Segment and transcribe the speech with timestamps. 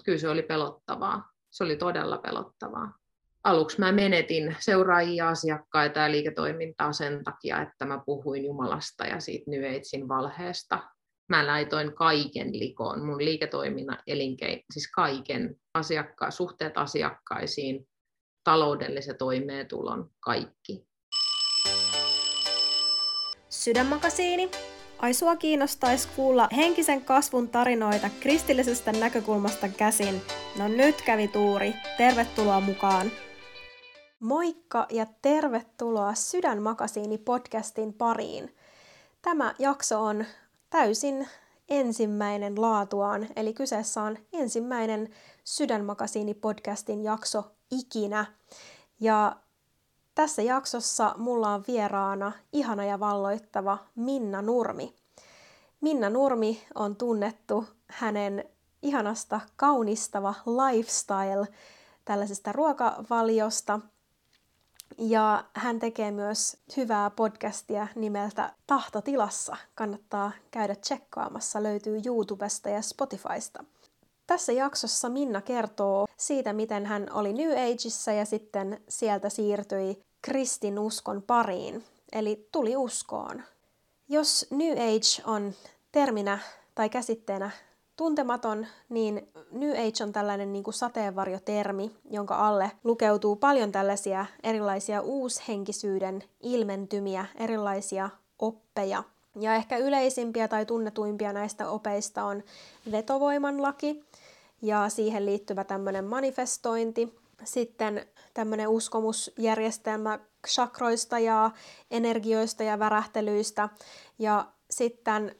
[0.00, 1.30] mutta kyllä se oli pelottavaa.
[1.50, 2.92] Se oli todella pelottavaa.
[3.44, 9.50] Aluksi mä menetin seuraajia, asiakkaita ja liiketoimintaa sen takia, että mä puhuin Jumalasta ja siitä
[9.50, 9.60] New
[10.08, 10.78] valheesta.
[11.28, 17.88] Mä laitoin kaiken likoon, mun liiketoiminnan elinkein, siis kaiken asiakka- suhteet asiakkaisiin,
[18.44, 20.86] taloudellisen toimeentulon, kaikki.
[23.48, 24.50] Sydänmakasiini.
[25.02, 30.22] Ai sua kiinnostaisi kuulla henkisen kasvun tarinoita kristillisestä näkökulmasta käsin.
[30.58, 31.74] No nyt kävi tuuri.
[31.98, 33.10] Tervetuloa mukaan.
[34.20, 38.54] Moikka ja tervetuloa Sydänmakasiini podcastin pariin.
[39.22, 40.24] Tämä jakso on
[40.70, 41.28] täysin
[41.68, 45.08] ensimmäinen laatuaan, eli kyseessä on ensimmäinen
[45.44, 48.24] Sydänmakasiini podcastin jakso ikinä.
[49.00, 49.36] Ja
[50.14, 54.94] tässä jaksossa mulla on vieraana ihana ja valloittava Minna Nurmi.
[55.80, 58.44] Minna Nurmi on tunnettu hänen
[58.82, 61.46] ihanasta kaunistava lifestyle
[62.04, 63.80] tällaisesta ruokavaliosta.
[64.98, 69.56] Ja hän tekee myös hyvää podcastia nimeltä Tahtotilassa.
[69.74, 73.64] Kannattaa käydä tsekkaamassa, löytyy YouTubesta ja Spotifysta.
[74.30, 81.22] Tässä jaksossa Minna kertoo siitä, miten hän oli New Ageissa ja sitten sieltä siirtyi kristinuskon
[81.22, 83.42] pariin, eli tuli uskoon.
[84.08, 85.54] Jos New Age on
[85.92, 86.38] terminä
[86.74, 87.50] tai käsitteenä
[87.96, 95.00] tuntematon, niin New Age on tällainen niin kuin sateenvarjotermi, jonka alle lukeutuu paljon tällaisia erilaisia
[95.00, 99.02] uushenkisyyden ilmentymiä, erilaisia oppeja.
[99.40, 102.42] Ja ehkä yleisimpiä tai tunnetuimpia näistä opeista on
[102.90, 104.04] vetovoiman laki
[104.62, 107.20] ja siihen liittyvä tämmöinen manifestointi.
[107.44, 111.50] Sitten tämmöinen uskomusjärjestelmä chakroista ja
[111.90, 113.68] energioista ja värähtelyistä.
[114.18, 115.36] Ja sitten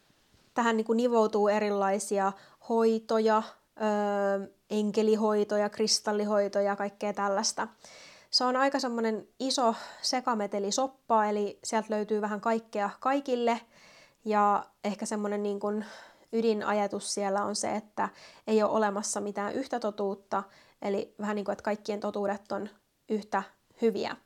[0.55, 2.33] tähän niin kuin nivoutuu erilaisia
[2.69, 3.43] hoitoja,
[3.83, 7.69] öö, enkelihoitoja, kristallihoitoja, kaikkea tällaista.
[8.31, 13.61] Se on aika semmoinen iso sekametelisoppa, eli sieltä löytyy vähän kaikkea kaikille.
[14.25, 15.85] Ja ehkä semmoinen niin kuin
[16.33, 18.09] ydinajatus siellä on se, että
[18.47, 20.43] ei ole olemassa mitään yhtä totuutta,
[20.83, 22.69] eli vähän niin kuin, että kaikkien totuudet on
[23.09, 23.43] yhtä
[23.83, 24.17] hyviä.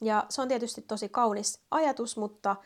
[0.00, 2.56] Ja se on tietysti tosi kaunis ajatus, mutta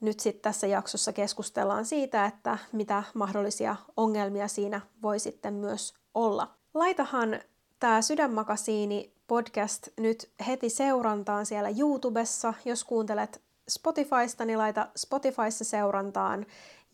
[0.00, 6.54] nyt sitten tässä jaksossa keskustellaan siitä, että mitä mahdollisia ongelmia siinä voi sitten myös olla.
[6.74, 7.40] Laitahan
[7.80, 12.54] tämä Sydänmakasiini podcast nyt heti seurantaan siellä YouTubessa.
[12.64, 16.46] Jos kuuntelet Spotifysta, niin laita Spotifyssa seurantaan.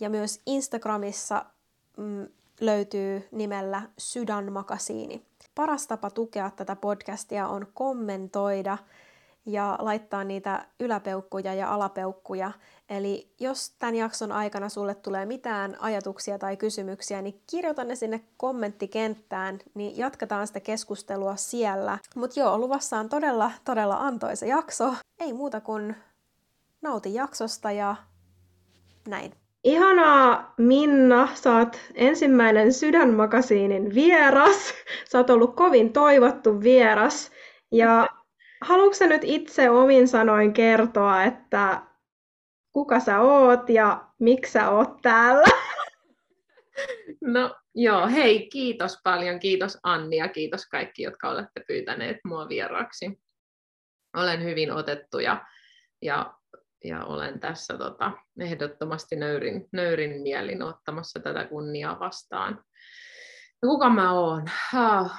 [0.02, 1.44] Ja myös Instagramissa
[1.96, 2.28] mm,
[2.60, 5.26] löytyy nimellä Sydänmakasiini.
[5.54, 8.78] Paras tapa tukea tätä podcastia on kommentoida
[9.46, 12.52] ja laittaa niitä yläpeukkuja ja alapeukkuja.
[12.88, 18.24] Eli jos tämän jakson aikana sulle tulee mitään ajatuksia tai kysymyksiä, niin kirjoita ne sinne
[18.36, 21.98] kommenttikenttään, niin jatketaan sitä keskustelua siellä.
[22.14, 24.94] Mutta joo, luvassa on todella, todella antoisa jakso.
[25.20, 25.96] Ei muuta kuin
[26.80, 27.96] nauti jaksosta ja
[29.08, 29.41] näin.
[29.64, 34.74] Ihanaa Minna, oot ensimmäinen Sydänmakasiinin vieras.
[35.14, 37.32] Oot ollut kovin toivottu vieras.
[37.72, 38.08] Ja
[38.60, 41.82] haluatko nyt itse omin sanoin kertoa, että
[42.72, 45.46] kuka sä oot ja miksi sä oot täällä?
[47.20, 53.22] No joo, hei, kiitos paljon, kiitos Anni ja kiitos kaikki, jotka olette pyytäneet mua vieraaksi.
[54.16, 55.44] Olen hyvin otettu ja,
[56.02, 56.34] ja
[56.84, 62.64] ja olen tässä tota, ehdottomasti nöyrin, nöyrin mielin ottamassa tätä kunniaa vastaan.
[63.62, 64.50] Ja kuka mä oon?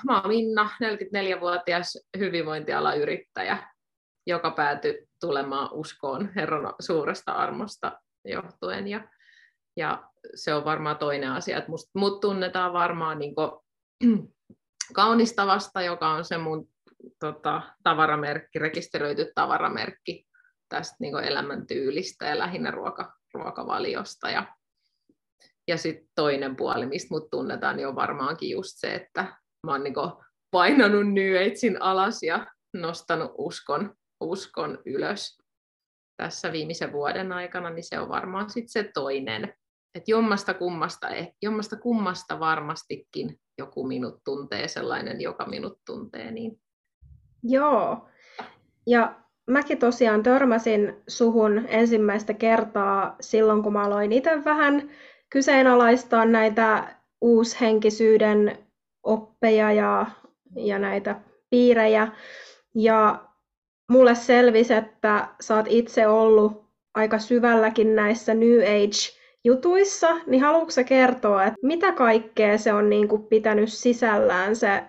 [0.05, 3.57] Mä oon Minna, 44-vuotias hyvinvointialayrittäjä,
[4.27, 8.87] joka päätyi tulemaan uskoon Herran suuresta armosta johtuen.
[8.87, 9.07] Ja,
[9.77, 10.03] ja
[10.35, 13.35] se on varmaan toinen asia, että must, mut tunnetaan varmaan niin
[14.93, 16.67] kaunistavasta, joka on se mun
[17.19, 20.27] tota, tavaramerkki, rekisteröity tavaramerkki
[20.69, 24.29] tästä niin elämäntyylistä ja lähinnä ruoka, ruokavaliosta.
[24.29, 24.55] Ja,
[25.67, 29.23] ja sitten toinen puoli, mistä mut tunnetaan, niin on varmaankin just se, että
[29.65, 29.95] mä oon niin
[30.51, 35.37] painanut Agein alas ja nostanut uskon, uskon ylös
[36.17, 39.53] tässä viimeisen vuoden aikana, niin se on varmaan sitten se toinen.
[39.95, 46.31] Että jommasta kummasta, eh, jommasta kummasta varmastikin joku minut tuntee sellainen, joka minut tuntee.
[46.31, 46.61] Niin.
[47.43, 48.09] Joo.
[48.87, 54.89] Ja mäkin tosiaan törmäsin suhun ensimmäistä kertaa silloin, kun mä aloin itse vähän
[55.29, 58.57] kyseenalaistaa näitä uushenkisyyden
[59.03, 60.05] oppeja ja,
[60.55, 61.15] ja näitä
[61.49, 62.07] piirejä.
[62.75, 63.25] Ja
[63.91, 66.63] mulle selvisi, että sä oot itse ollut
[66.95, 73.07] aika syvälläkin näissä New Age jutuissa, niin haluatko kertoa, että mitä kaikkea se on niin
[73.07, 74.83] kuin pitänyt sisällään se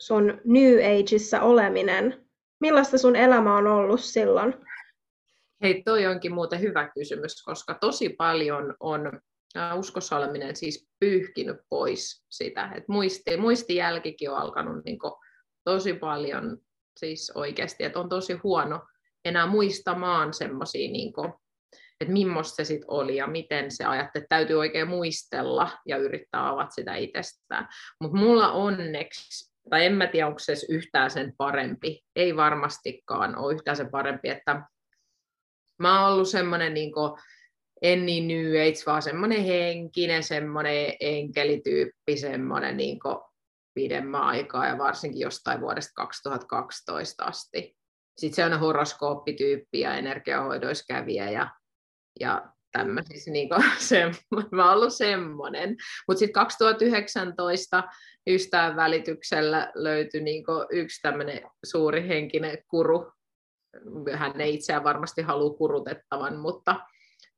[0.00, 2.29] sun New Ageissa oleminen?
[2.60, 4.54] Millaista sun elämä on ollut silloin?
[5.62, 9.20] Hei, toi onkin muuten hyvä kysymys, koska tosi paljon on
[9.74, 12.72] uskossa oleminen siis pyyhkinyt pois sitä.
[12.76, 14.98] Et muisti, muistijälkikin on alkanut niin
[15.64, 16.58] tosi paljon
[16.96, 18.86] siis oikeasti, että on tosi huono
[19.24, 21.12] enää muistamaan semmoisia, niin
[22.00, 26.70] että millaista se sitten oli ja miten se ajatteli, täytyy oikein muistella ja yrittää avata
[26.70, 27.68] sitä itsestään.
[28.00, 33.54] Mutta mulla onneksi, tai en mä tiedä, onko se yhtään sen parempi, ei varmastikaan ole
[33.54, 34.62] yhtään sen parempi, että
[35.78, 36.92] mä oon ollut semmoinen niin
[37.82, 42.98] en niin New Age, vaan semmoinen henkinen, semmoinen enkelityyppi, semmoinen niin
[43.74, 47.76] pidemmän aikaa ja varsinkin jostain vuodesta 2012 asti.
[48.18, 51.50] Sitten se on horoskooppityyppi ja energiahoidoiskävijä ja,
[52.20, 54.10] ja tämmöisissä, niin se,
[54.52, 55.76] mä ollut semmoinen.
[56.08, 57.84] Mutta sitten 2019
[58.26, 63.12] ystävän välityksellä löytyi niin yksi tämmöinen suuri henkinen kuru.
[64.14, 66.80] Hän ei itseään varmasti halua kurutettavan, mutta,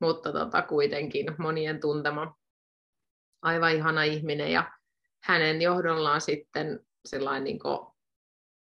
[0.01, 2.35] mutta tota, kuitenkin monien tuntema
[3.43, 4.53] aivan ihana ihminen.
[4.53, 4.73] Ja
[5.25, 7.61] hänen johdollaan sitten sellainen niin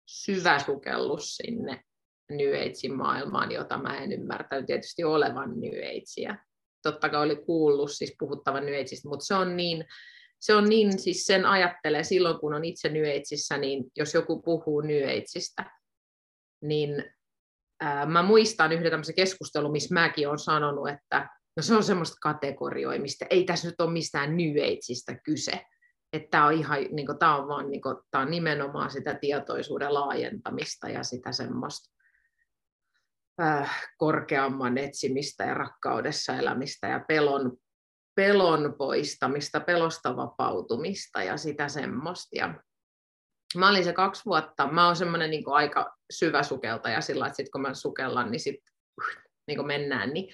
[0.07, 1.83] syvä sukellus sinne
[2.31, 6.37] New Agein maailmaan, jota mä en ymmärtänyt tietysti olevan New Agea.
[6.81, 9.85] Totta kai oli kuullut siis puhuttavan Ageista, mutta se on niin,
[10.39, 14.81] se on niin, siis sen ajattelee silloin, kun on itse Ageissa, niin jos joku puhuu
[14.81, 15.63] Ageista,
[16.62, 17.03] niin
[17.79, 22.18] ää, mä muistan yhden tämmöisen keskustelun, missä mäkin olen sanonut, että no se on semmoista
[22.21, 25.62] kategorioimista, ei tässä nyt ole mistään Ageista kyse,
[26.13, 29.18] että tämä on, ihan, niin kuin, tämä on, vaan, niin kuin, tämä on nimenomaan sitä
[29.21, 31.96] tietoisuuden laajentamista ja sitä semmoista
[33.42, 37.57] äh, korkeamman etsimistä ja rakkaudessa elämistä ja pelon,
[38.16, 42.50] pelon poistamista, pelosta vapautumista ja sitä semmoista.
[43.56, 47.50] Mä olin se kaksi vuotta, mä oon semmoinen niin aika syvä sukeltaja sillä, että sit
[47.50, 48.74] kun mä sukellan, niin sitten
[49.48, 50.34] niin mennään, niin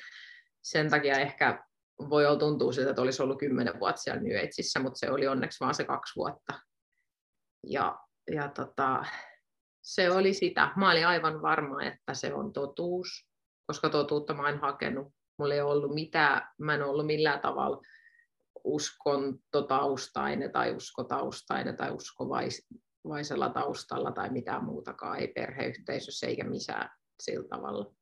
[0.62, 1.64] sen takia ehkä
[2.10, 5.28] voi olla tuntua siltä, että olisi ollut kymmenen vuotta siellä New Ageissa, mutta se oli
[5.28, 6.60] onneksi vaan se kaksi vuotta.
[7.68, 8.00] Ja,
[8.32, 9.06] ja tota,
[9.83, 10.71] se oli sitä.
[10.75, 13.27] Mä olin aivan varma, että se on totuus,
[13.68, 15.13] koska totuutta mä en hakenut.
[15.39, 17.81] Mulla ei ollut mitään, mä en ollut millään tavalla
[18.63, 26.89] uskontotaustainen tai uskotaustainen tai uskovaisella taustalla tai mitään muutakaan, ei perheyhteisössä eikä missään
[27.24, 27.94] sillä tavalla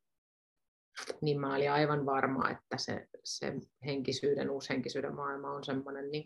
[1.20, 3.54] niin mä olin aivan varma, että se, se
[3.86, 6.24] henkisyyden, uushenkisyyden maailma on semmoinen, niin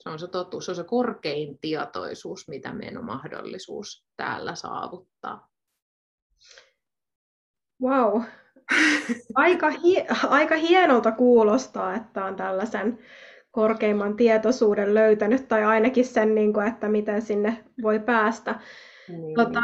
[0.00, 5.48] se on se totuus, se on se korkein tietoisuus, mitä meidän on mahdollisuus täällä saavuttaa.
[7.82, 8.22] Wow.
[9.34, 12.98] Aika, hi- aika hienolta kuulostaa, että on tällaisen
[13.50, 18.60] korkeimman tietoisuuden löytänyt, tai ainakin sen, niin kuin, että miten sinne voi päästä.
[19.08, 19.34] Niin.
[19.34, 19.60] Tota,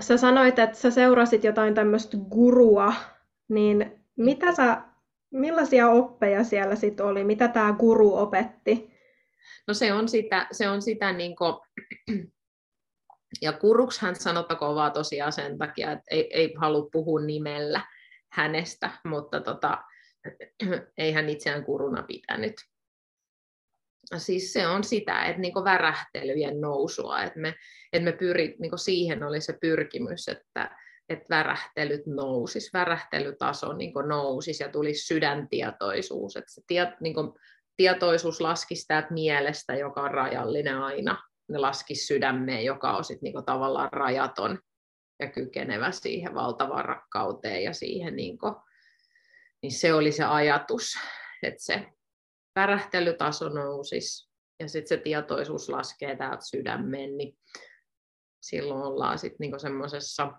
[0.00, 2.92] sä sanoit, että sä seurasit jotain tämmöistä gurua,
[3.48, 4.82] niin mitä sä,
[5.32, 7.24] millaisia oppeja siellä sitten oli?
[7.24, 8.92] Mitä tämä guru opetti?
[9.68, 11.54] No se on sitä, se on sitä niin kuin,
[13.42, 17.86] ja kuruksihan sanottakoon vaan tosiaan sen takia, että ei, ei halua puhua nimellä
[18.32, 19.78] hänestä, mutta tota,
[20.98, 22.54] ei hän itseään kuruna pitänyt
[24.16, 27.54] siis se on sitä, että niin värähtelyjen nousua, että me,
[27.92, 30.76] että me pyrit, niin siihen oli se pyrkimys, että,
[31.08, 37.14] että värähtelyt nousis, värähtelytaso niin nousisi ja tulisi sydäntietoisuus, että se tiet, niin
[37.76, 43.44] tietoisuus laskisi täältä mielestä, joka on rajallinen aina, ne laskisi sydämeen, joka on sit niin
[43.46, 44.58] tavallaan rajaton
[45.20, 48.54] ja kykenevä siihen valtavaan rakkauteen ja siihen, niin, kuin,
[49.62, 50.98] niin se oli se ajatus,
[51.42, 51.86] että se
[52.56, 54.30] värähtelytaso nousisi
[54.60, 57.38] ja sitten se tietoisuus laskee täältä sydämeen, niin
[58.42, 60.32] silloin ollaan sitten niinku semmoisessa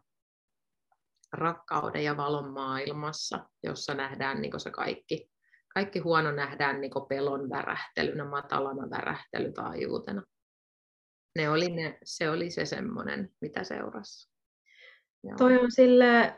[1.34, 5.30] rakkauden ja valon maailmassa, jossa nähdään niinku se kaikki,
[5.74, 10.24] kaikki huono nähdään niinku pelon värähtelynä, matalana värähtelytaajuutena.
[11.36, 14.30] Ne oli ne, se oli se semmoinen, mitä seurasi.
[15.24, 15.38] Joo.
[15.38, 16.36] Toi on sille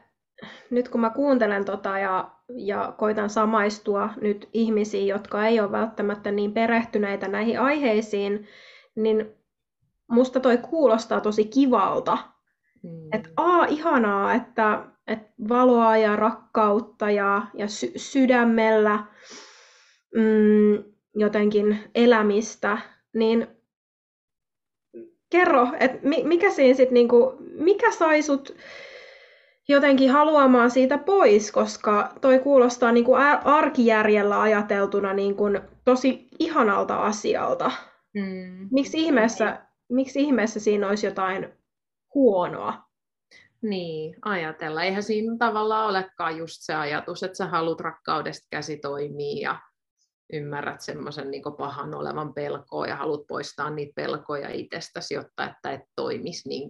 [0.70, 6.32] nyt kun mä kuuntelen tota ja, ja koitan samaistua nyt ihmisiin, jotka ei ole välttämättä
[6.32, 8.48] niin perehtyneitä näihin aiheisiin,
[8.96, 9.36] niin
[10.08, 12.18] musta toi kuulostaa tosi kivalta.
[12.86, 13.10] Mm.
[13.14, 19.00] Että aa, ihanaa, että, että valoa ja rakkautta ja, ja sy- sydämellä
[20.16, 20.84] mm,
[21.16, 22.78] jotenkin elämistä,
[23.14, 23.48] niin
[25.30, 28.56] kerro, että mikä siinä sit niinku, mikä sai sut
[29.68, 36.98] jotenkin haluamaan siitä pois, koska toi kuulostaa niin kuin arkijärjellä ajateltuna niin kuin tosi ihanalta
[36.98, 37.72] asialta.
[38.14, 38.68] Mm.
[38.72, 41.50] Miksi, ihmeessä, miksi ihmeessä siinä olisi jotain
[42.16, 42.84] huonoa?
[43.62, 44.84] Niin, ajatella.
[44.84, 49.60] Eihän siinä tavallaan olekaan just se ajatus, että sä haluat rakkaudesta käsi toimii ja
[50.34, 55.82] ymmärrät semmoisen niin pahan olevan pelkoa ja haluat poistaa niitä pelkoja itsestäsi, jotta että et
[55.96, 56.70] toimisi niin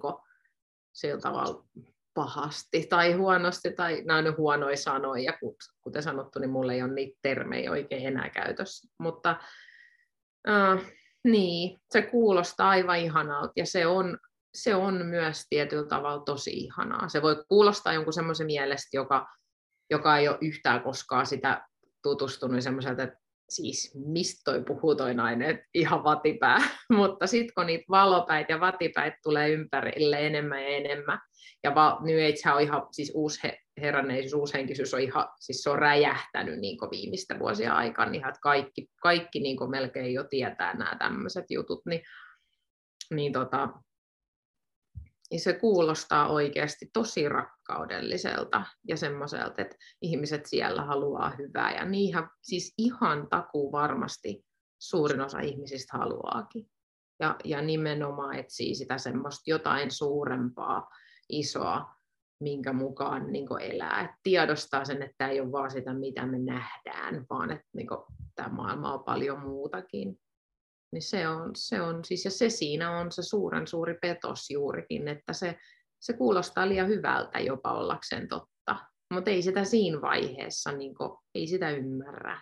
[0.93, 1.65] sillä tavalla
[2.13, 5.33] pahasti tai huonosti, tai nämä on huonoja sanoja, ja
[5.81, 8.87] kuten sanottu, niin mulla ei ole niitä termejä oikein enää käytössä.
[8.99, 9.35] Mutta
[10.49, 10.91] äh,
[11.23, 14.17] niin, se kuulostaa aivan ihanalta, ja se on,
[14.55, 17.09] se on myös tietyllä tavalla tosi ihanaa.
[17.09, 19.27] Se voi kuulostaa jonkun semmoisen mielestä, joka,
[19.89, 21.67] joka ei ole yhtään koskaan sitä
[22.03, 23.19] tutustunut semmoiselta, että
[23.50, 26.57] siis mistä toi puhuu toi nainen, ihan vatipää,
[26.97, 31.19] mutta sitten kun niitä valopäitä ja vatipäitä tulee ympärille enemmän ja enemmän,
[31.63, 35.69] ja va, New Age on ihan, siis uusi he, heränneisyys, uushenkisyys on ihan, siis se
[35.69, 40.95] on räjähtänyt niin viimeistä vuosia aikana, niin että kaikki, kaikki niin melkein jo tietää nämä
[41.00, 42.01] tämmöiset jutut, niin,
[43.13, 43.69] niin tota,
[45.35, 51.75] niin se kuulostaa oikeasti tosi rakkaudelliselta ja semmoiselta, että ihmiset siellä haluaa hyvää.
[51.75, 54.45] Ja niinhän siis ihan takuu varmasti
[54.79, 56.67] suurin osa ihmisistä haluaakin.
[57.19, 60.89] Ja, ja nimenomaan etsii sitä semmoista jotain suurempaa,
[61.29, 61.95] isoa,
[62.39, 64.01] minkä mukaan niin elää.
[64.01, 67.87] Et tiedostaa sen, että tämä ei ole vaan sitä, mitä me nähdään, vaan että niin
[68.35, 70.19] tämä maailma on paljon muutakin.
[70.95, 75.07] Niin se on, se on siis, ja se siinä on se suuren suuri petos juurikin,
[75.07, 75.55] että se,
[75.99, 78.75] se kuulostaa liian hyvältä jopa ollakseen totta.
[79.13, 82.41] Mutta ei sitä siinä vaiheessa, niin kuin, ei sitä ymmärrä.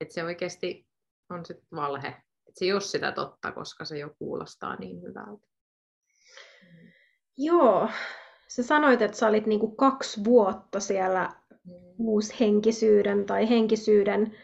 [0.00, 0.86] Että se oikeasti
[1.30, 2.08] on sitten valhe.
[2.08, 5.46] Että se ei ole sitä totta, koska se jo kuulostaa niin hyvältä.
[7.38, 7.88] Joo,
[8.48, 11.72] sä sanoit, että sä olit niinku kaksi vuotta siellä mm.
[11.98, 14.36] uushenkisyyden tai henkisyyden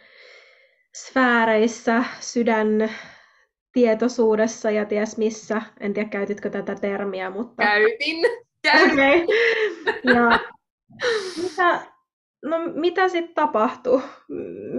[0.97, 2.91] sfääreissä, sydän
[3.73, 5.63] tietoisuudessa ja ties missä.
[5.81, 7.63] En tiedä, käytitkö tätä termiä, mutta...
[7.63, 8.27] Käytin.
[8.63, 9.25] Käytin.
[9.25, 10.15] Okay.
[10.15, 10.39] Ja
[11.43, 11.87] mitä,
[12.45, 14.03] no, mitä sitten tapahtui?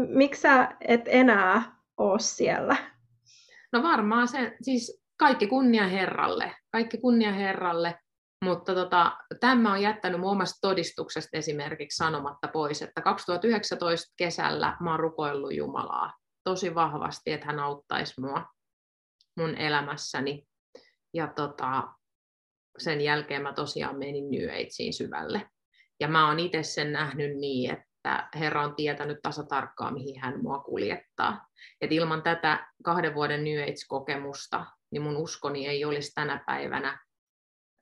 [0.08, 2.76] Miksi sä et enää ole siellä?
[3.72, 6.56] No varmaan se, siis kaikki kunnia Herralle.
[6.72, 8.00] Kaikki kunnia Herralle.
[8.44, 14.92] Mutta tota, tämä on jättänyt muun omasta todistuksesta esimerkiksi sanomatta pois, että 2019 kesällä mä
[14.92, 18.46] oon rukoillut Jumalaa tosi vahvasti, että hän auttaisi mua
[19.36, 20.48] mun elämässäni.
[21.14, 21.94] Ja tota,
[22.78, 25.50] sen jälkeen mä tosiaan menin New Ageen syvälle.
[26.00, 30.60] Ja mä oon itse sen nähnyt niin, että Herra on tietänyt tasatarkkaan, mihin hän mua
[30.60, 31.48] kuljettaa.
[31.82, 37.00] Et ilman tätä kahden vuoden New Age-kokemusta, niin mun uskoni ei olisi tänä päivänä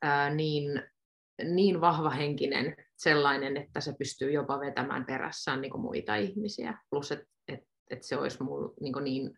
[0.02, 0.84] ää, niin,
[1.44, 6.78] niin vahvahenkinen sellainen, että se pystyy jopa vetämään perässään niin kuin muita ihmisiä.
[6.90, 9.38] Plus, että et, et se olisi mulla niin, niin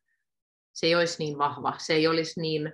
[0.74, 2.74] se ei olisi niin vahva, se ei olisi niin,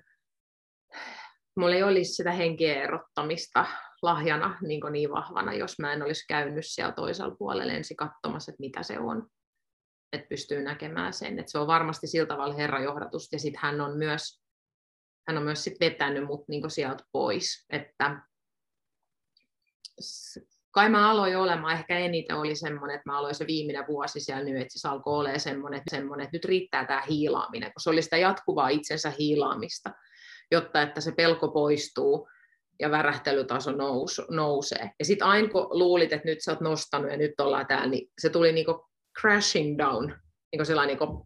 [1.55, 3.65] mulla ei olisi sitä henkeä erottamista
[4.01, 8.61] lahjana niin, niin vahvana, jos mä en olisi käynyt siellä toisella puolella ensin katsomassa, että
[8.61, 9.27] mitä se on.
[10.13, 11.39] Että pystyy näkemään sen.
[11.39, 13.31] Että se on varmasti sillä tavalla Herran johdatus.
[13.31, 14.41] Ja sitten hän on myös,
[15.27, 17.65] hän on myös sit vetänyt mut niin sieltä pois.
[17.69, 18.21] Että
[20.71, 24.43] kai mä aloin olemaan, ehkä eniten oli semmoinen, että mä aloin se viimeinen vuosi siellä
[24.43, 28.01] nyt, että se alkoi olemaan semmoinen, semmoinen, että nyt riittää tämä hiilaaminen, kun se oli
[28.01, 29.89] sitä jatkuvaa itsensä hiilaamista,
[30.51, 32.29] jotta että se pelko poistuu
[32.79, 34.91] ja värähtelytaso nous, nousee.
[34.99, 38.11] Ja sitten aina kun luulit, että nyt sä oot nostanut ja nyt ollaan täällä, niin
[38.21, 38.89] se tuli niinku
[39.21, 40.13] crashing down,
[40.51, 41.23] niinku sellainen niinku,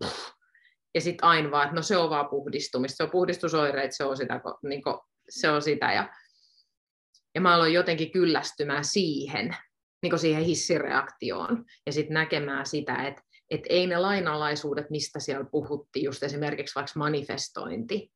[0.96, 4.18] ja sitten aina vaan, että no se on vaan puhdistumista, se on puhdistusoireet, se on
[4.18, 6.10] sitä, niinku, se on sitä ja
[7.36, 9.56] ja mä aloin jotenkin kyllästymään siihen,
[10.04, 16.06] niin siihen hissireaktioon, ja sitten näkemään sitä, että et ei ne lainalaisuudet, mistä siellä puhuttiin,
[16.06, 18.12] just esimerkiksi vaikka manifestointi,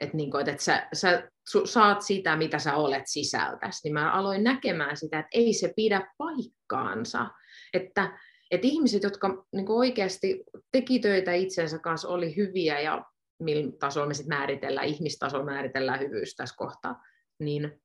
[0.00, 1.30] että niin kuin, että sä, sä
[1.64, 6.14] saat sitä, mitä sä olet sisältäsi, niin mä aloin näkemään sitä, että ei se pidä
[6.18, 7.30] paikkaansa.
[7.74, 8.18] Että,
[8.50, 13.04] että ihmiset, jotka niin oikeasti teki töitä itsensä kanssa, oli hyviä ja
[13.42, 17.02] millä tasolla me sitten määritellään, ihmistasolla määritellään hyvyys tässä kohtaa,
[17.40, 17.80] niin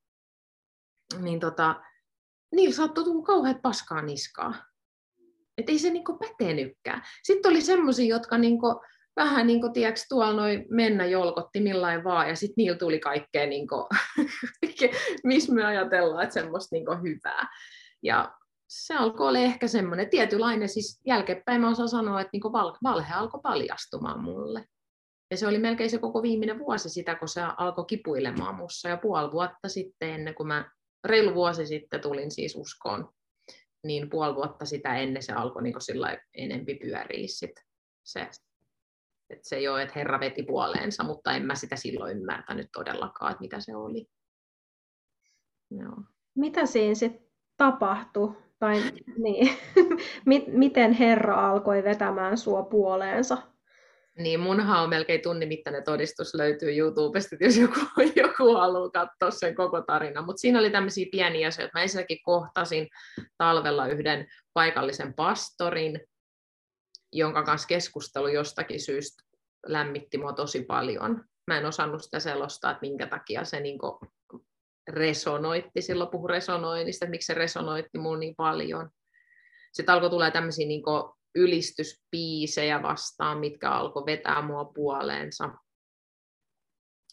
[1.22, 1.82] niin tota,
[2.56, 4.54] niillä saattoi tulla kauheat paskaa niskaa.
[5.58, 7.02] Että ei se niinku pätenytkään.
[7.24, 8.82] Sitten oli semmoisia, jotka niinku,
[9.16, 13.46] vähän niin kuin, tiedätkö, tuolla noin mennä jolkotti millain vaan, ja sitten niillä tuli kaikkea,
[13.46, 13.86] niin kuin,
[15.24, 17.48] missä me ajatellaan, että semmoista niin hyvää.
[18.04, 18.34] Ja
[18.68, 23.14] se alkoi olla ehkä semmoinen tietynlainen, siis jälkeenpäin mä osaan sanoa, että niin val- valhe
[23.14, 24.66] alkoi paljastumaan mulle.
[25.32, 28.98] Ja se oli melkein se koko viimeinen vuosi sitä, kun se alkoi kipuilemaan mussa, ja
[28.98, 30.72] puoli vuotta sitten ennen kuin mä
[31.04, 33.14] reilu vuosi sitten tulin siis uskoon,
[33.84, 37.66] niin puoli vuotta sitä ennen se alkoi niin sillä enempi pyöriä sit
[38.04, 38.22] se,
[39.30, 43.42] että se ole, että Herra veti puoleensa, mutta en mä sitä silloin ymmärtänyt todellakaan, että
[43.42, 44.10] mitä se oli.
[45.72, 45.98] Joo.
[46.36, 48.36] Mitä siinä sitten tapahtui?
[48.60, 48.82] Tai
[49.18, 49.58] niin,
[50.48, 53.53] miten Herra alkoi vetämään sua puoleensa?
[54.18, 57.80] Niin, munhan on melkein tunnin mittainen todistus löytyy YouTubesta, jos joku,
[58.16, 60.22] joku haluaa katsoa sen koko tarina.
[60.22, 61.72] Mutta siinä oli tämmöisiä pieniä asioita.
[61.74, 62.88] Mä ensinnäkin kohtasin
[63.38, 66.00] talvella yhden paikallisen pastorin,
[67.12, 69.24] jonka kanssa keskustelu jostakin syystä
[69.68, 71.24] lämmitti mua tosi paljon.
[71.48, 73.80] Mä en osannut sitä selostaa, että minkä takia se niin
[74.88, 78.90] resonoitti, silloin puhu resonoinnista, että miksi se resonoitti mulla niin paljon.
[79.74, 80.84] Sitten alkoi tulla tämmöisiä niin
[81.36, 85.50] ylistyspiisejä vastaan, mitkä alkoi vetää mua puoleensa.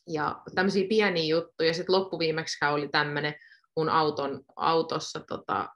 [0.09, 1.75] Ja tämmöisiä pieniä juttuja.
[1.75, 3.35] Sitten loppuviimeksi oli tämmöinen
[3.77, 5.69] mun auton, autossa tota,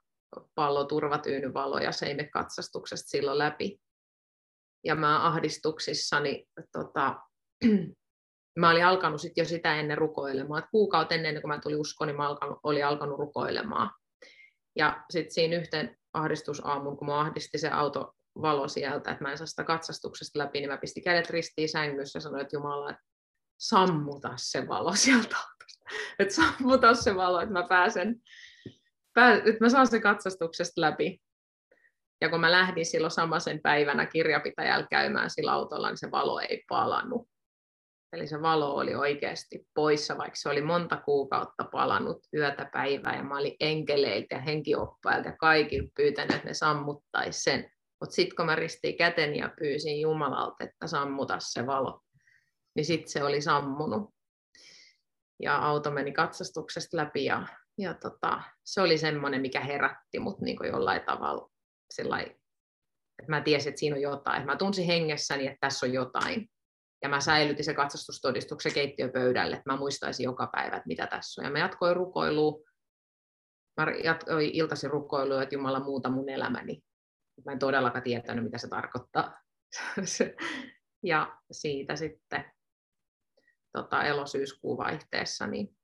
[0.55, 3.79] palloturvatyynyvalo ja se ei mene katsastuksesta silloin läpi.
[4.83, 7.19] Ja mä ahdistuksissani tota,
[8.59, 10.63] mä olin alkanut sit jo sitä ennen rukoilemaan.
[10.63, 13.91] Et kuukautta ennen kuin mä tulin uskoon, niin mä alkanut, olin alkanut rukoilemaan.
[14.75, 19.37] Ja sitten siinä yhten ahdistusaamun, kun mä ahdisti se auto valo sieltä, että mä en
[19.37, 23.03] saa sitä katsastuksesta läpi, niin mä pistin kädet ristiin sängyssä ja sanoin, että Jumala, että
[23.57, 25.37] sammuta se valo sieltä.
[26.19, 28.15] Että sammuta se valo, että mä pääsen,
[29.13, 31.21] pää, että mä saan sen katsastuksesta läpi.
[32.21, 36.63] Ja kun mä lähdin silloin samaisen päivänä kirjapitäjällä käymään sillä autolla, niin se valo ei
[36.69, 37.29] palannut.
[38.13, 43.23] Eli se valo oli oikeasti poissa, vaikka se oli monta kuukautta palannut yötä päivää, ja
[43.23, 47.71] mä olin enkeleiltä ja henkioppailta ja kaikilta pyytänyt, että ne sammuttaisi sen.
[48.05, 52.01] Mutta sitten kun mä ristiin käteni ja pyysin Jumalalta, että sammuta se valo,
[52.75, 54.09] niin sitten se oli sammunut.
[55.41, 57.47] Ja auto meni katsastuksesta läpi ja,
[57.77, 61.49] ja tota, se oli semmoinen, mikä herätti mut niin jollain tavalla
[61.93, 62.21] sillai,
[63.19, 64.45] että mä tiesin, että siinä on jotain.
[64.45, 66.49] Mä tunsin hengessäni, että tässä on jotain.
[67.01, 71.45] Ja mä säilytin se katsastustodistuksen keittiöpöydälle, että mä muistaisin joka päivä, että mitä tässä on.
[71.45, 72.59] Ja mä jatkoin rukoilua.
[73.77, 76.81] Mä jatkoin iltaisin rukoilua, että Jumala muuta mun elämäni.
[77.45, 79.39] Mä en todellakaan tietänyt, mitä se tarkoittaa.
[81.03, 82.51] ja siitä sitten
[83.71, 85.77] tota, elosyyskuun vaihteessa, niin,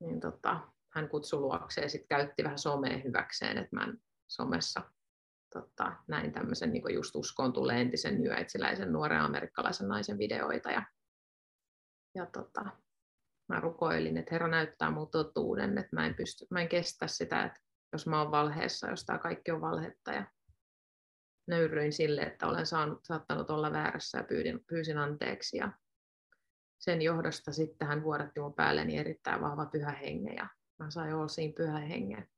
[0.00, 0.60] niin tota,
[0.94, 3.88] hän kutsui luokseen ja sitten käytti vähän somea hyväkseen, että mä
[4.28, 4.82] somessa
[5.52, 10.70] tota, näin tämmöisen niin just uskoon tulee entisen nyöitsiläisen nuoren amerikkalaisen naisen videoita.
[10.70, 10.86] Ja,
[12.14, 12.64] ja tota,
[13.48, 17.44] mä rukoilin, että Herra näyttää mun totuuden, että mä en, pysty, mä en kestä sitä,
[17.44, 17.60] että
[17.92, 20.12] jos mä oon valheessa, jos tämä kaikki on valhetta.
[20.12, 20.26] Ja
[21.46, 25.56] nöyryin sille, että olen saanut, saattanut olla väärässä ja pyydin, pyysin anteeksi.
[25.56, 25.72] Ja
[26.78, 31.28] sen johdosta sitten hän vuodatti mun päälleni erittäin vahva pyhä henge ja mä sain olla
[31.28, 32.28] siinä pyhä hengen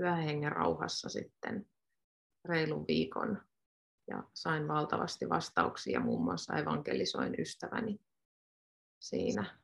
[0.00, 1.66] pyhän hengen rauhassa sitten
[2.44, 3.42] reilun viikon
[4.10, 8.00] ja sain valtavasti vastauksia, muun muassa evankelisoin ystäväni
[9.00, 9.60] siinä,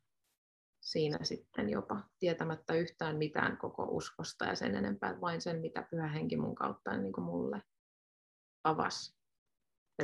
[0.80, 6.08] siinä sitten jopa tietämättä yhtään mitään koko uskosta ja sen enempää, vain sen, mitä pyhä
[6.08, 7.62] henki mun kautta niin kuin mulle
[8.66, 9.16] avasi.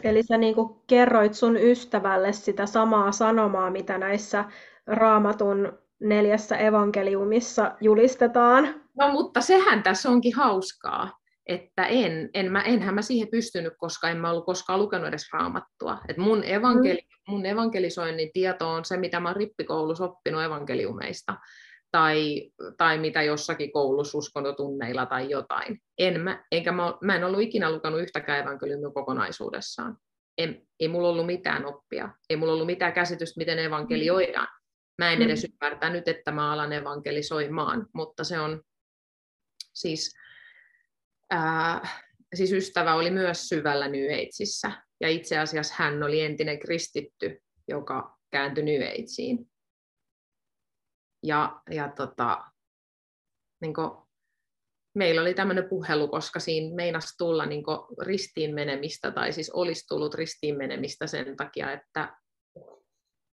[0.05, 4.45] Eli sä niin kuin kerroit sun ystävälle sitä samaa sanomaa, mitä näissä
[4.87, 8.83] raamatun neljässä evankeliumissa julistetaan.
[8.99, 14.11] No mutta sehän tässä onkin hauskaa, että en, en mä, enhän mä siihen pystynyt, koska
[14.11, 15.99] en mä ollut koskaan lukenut edes raamattua.
[16.09, 17.33] Et mun, evankeli, mm.
[17.33, 21.37] mun evankelisoinnin tieto on se, mitä mä oon rippikoulussa oppinut evankeliumeista
[21.93, 25.79] tai, tai mitä jossakin koulussa uskontotunneilla tai jotain.
[25.99, 29.97] En mä, enkä mä, mä en ollut ikinä lukenut yhtäkään evankeliumia kokonaisuudessaan.
[30.39, 34.49] En, ei mulla ollut mitään oppia, ei mulla ollut mitään käsitystä, miten evankelioidaan.
[34.99, 35.53] Mä en edes mm.
[35.53, 38.63] ymmärtänyt, että mä alan evankelisoimaan, mutta se on
[39.75, 40.15] siis,
[41.31, 41.89] ää,
[42.35, 48.19] siis ystävä oli myös syvällä New Ageissä, ja itse asiassa hän oli entinen kristitty, joka
[48.31, 49.52] kääntyi New Ageen.
[51.23, 52.45] Ja, ja tota,
[53.61, 53.91] niin kuin,
[54.95, 57.65] meillä oli tämmöinen puhelu, koska siinä meinasi tulla niin
[58.01, 62.17] ristiin menemistä, tai siis olisi tullut ristiin menemistä sen takia, että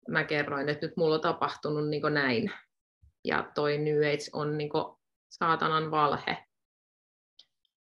[0.10, 2.52] mä kerroin, että nyt mulla on tapahtunut niin näin.
[3.26, 4.72] Ja toi New Age on niin
[5.30, 6.46] saatanan valhe.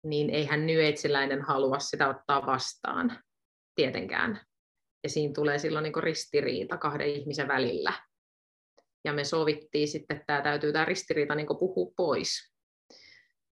[0.03, 3.23] Niin eihän New Ageläinen halua sitä ottaa vastaan,
[3.75, 4.41] tietenkään.
[5.03, 7.93] Ja siinä tulee silloin niin ristiriita kahden ihmisen välillä.
[9.05, 12.53] Ja me sovittiin sitten, että tämä täytyy tämä ristiriita niin puhua pois.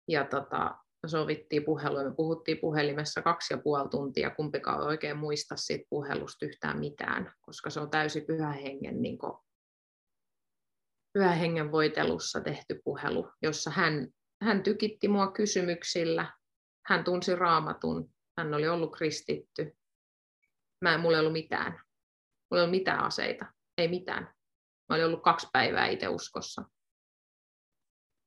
[0.08, 5.86] Ja tota, sovittiin puhelua, me puhuttiin puhelimessa kaksi ja puoli tuntia, kumpikaan oikein muista siitä
[5.90, 9.34] puhelusta yhtään mitään, koska se on täysin pyhän hengen niin kuin,
[11.14, 14.08] pyhän hengen voitelussa tehty puhelu, jossa hän,
[14.42, 16.34] hän tykitti mua kysymyksillä.
[16.86, 18.10] Hän tunsi raamatun.
[18.38, 19.78] Hän oli ollut kristitty.
[20.82, 21.72] Mä, mulla ei ollut mitään.
[21.72, 23.46] Mulla ei ollut mitään aseita.
[23.78, 24.34] Ei mitään.
[24.90, 26.64] Mä olin ollut kaksi päivää itse uskossa.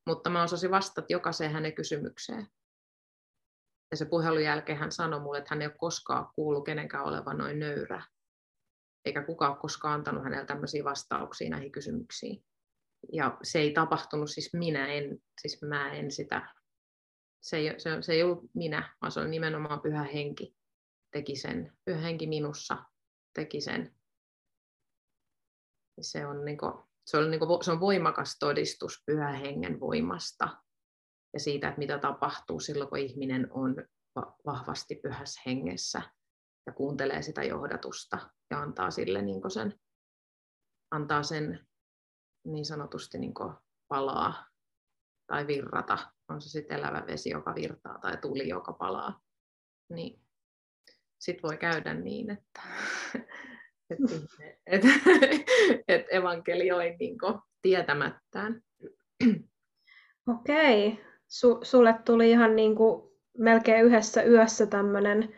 [0.07, 2.47] Mutta mä osasin vastata jokaiseen hänen kysymykseen.
[3.91, 7.37] Ja se puhelun jälkeen hän sanoi mulle, että hän ei ole koskaan kuullut kenenkään olevan
[7.37, 8.05] noin nöyrä.
[9.05, 12.45] Eikä kukaan ole koskaan antanut hänelle tämmöisiä vastauksia näihin kysymyksiin.
[13.13, 16.53] Ja se ei tapahtunut, siis minä en, siis mä en sitä,
[17.41, 20.55] se ei, se, se ei ollut minä, vaan se oli nimenomaan pyhä henki
[21.11, 21.77] teki sen.
[21.85, 22.77] Pyhä henki minussa
[23.33, 23.95] teki sen.
[26.01, 26.73] Se on, niin kuin,
[27.07, 30.63] se on, niin kuin, se on voimakas todistus pyhän hengen voimasta
[31.33, 33.75] ja siitä, että mitä tapahtuu silloin, kun ihminen on
[34.45, 36.01] vahvasti pyhässä hengessä
[36.65, 39.79] ja kuuntelee sitä johdatusta ja antaa sille niin sen,
[40.91, 41.67] antaa sen
[42.45, 43.33] niin sanotusti niin
[43.87, 44.47] palaa
[45.27, 49.21] tai virrata, on se sitten elävä vesi, joka virtaa tai tuli, joka palaa,
[49.89, 50.21] niin
[51.19, 52.61] sitten voi käydä niin, että,
[53.89, 54.07] että,
[54.65, 54.87] että,
[55.87, 57.17] että evankelioi niin
[57.61, 58.61] tietämättään.
[60.27, 63.03] Okei, Su, sulle tuli ihan niin kuin
[63.37, 65.35] melkein yhdessä yössä tämmöinen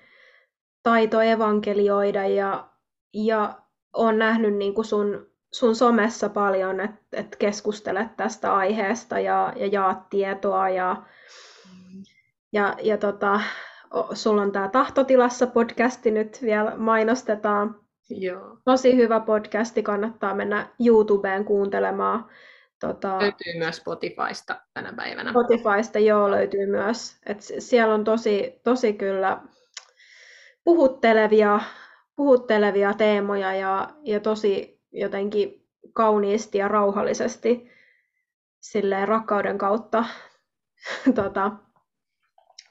[0.83, 2.69] taito evankelioida ja,
[3.13, 3.61] ja
[3.93, 9.67] on nähnyt niin kuin sun, sun somessa paljon, että et keskustelet tästä aiheesta ja, ja
[9.67, 11.03] jaat tietoa ja,
[12.53, 13.39] ja, ja tota,
[14.13, 17.84] sulla on tämä Tahtotilassa podcasti nyt vielä mainostetaan.
[18.09, 18.57] Joo.
[18.65, 22.25] Tosi hyvä podcasti, kannattaa mennä YouTubeen kuuntelemaan.
[22.79, 25.29] Tota, löytyy myös Spotifysta tänä päivänä.
[25.29, 27.17] Spotifysta joo löytyy myös.
[27.25, 29.41] Et siellä on tosi, tosi kyllä
[30.63, 31.59] puhuttelevia,
[32.15, 37.71] puhuttelevia teemoja ja, ja tosi jotenkin kauniisti ja rauhallisesti
[38.61, 40.05] silleen rakkauden kautta
[41.15, 41.51] tota,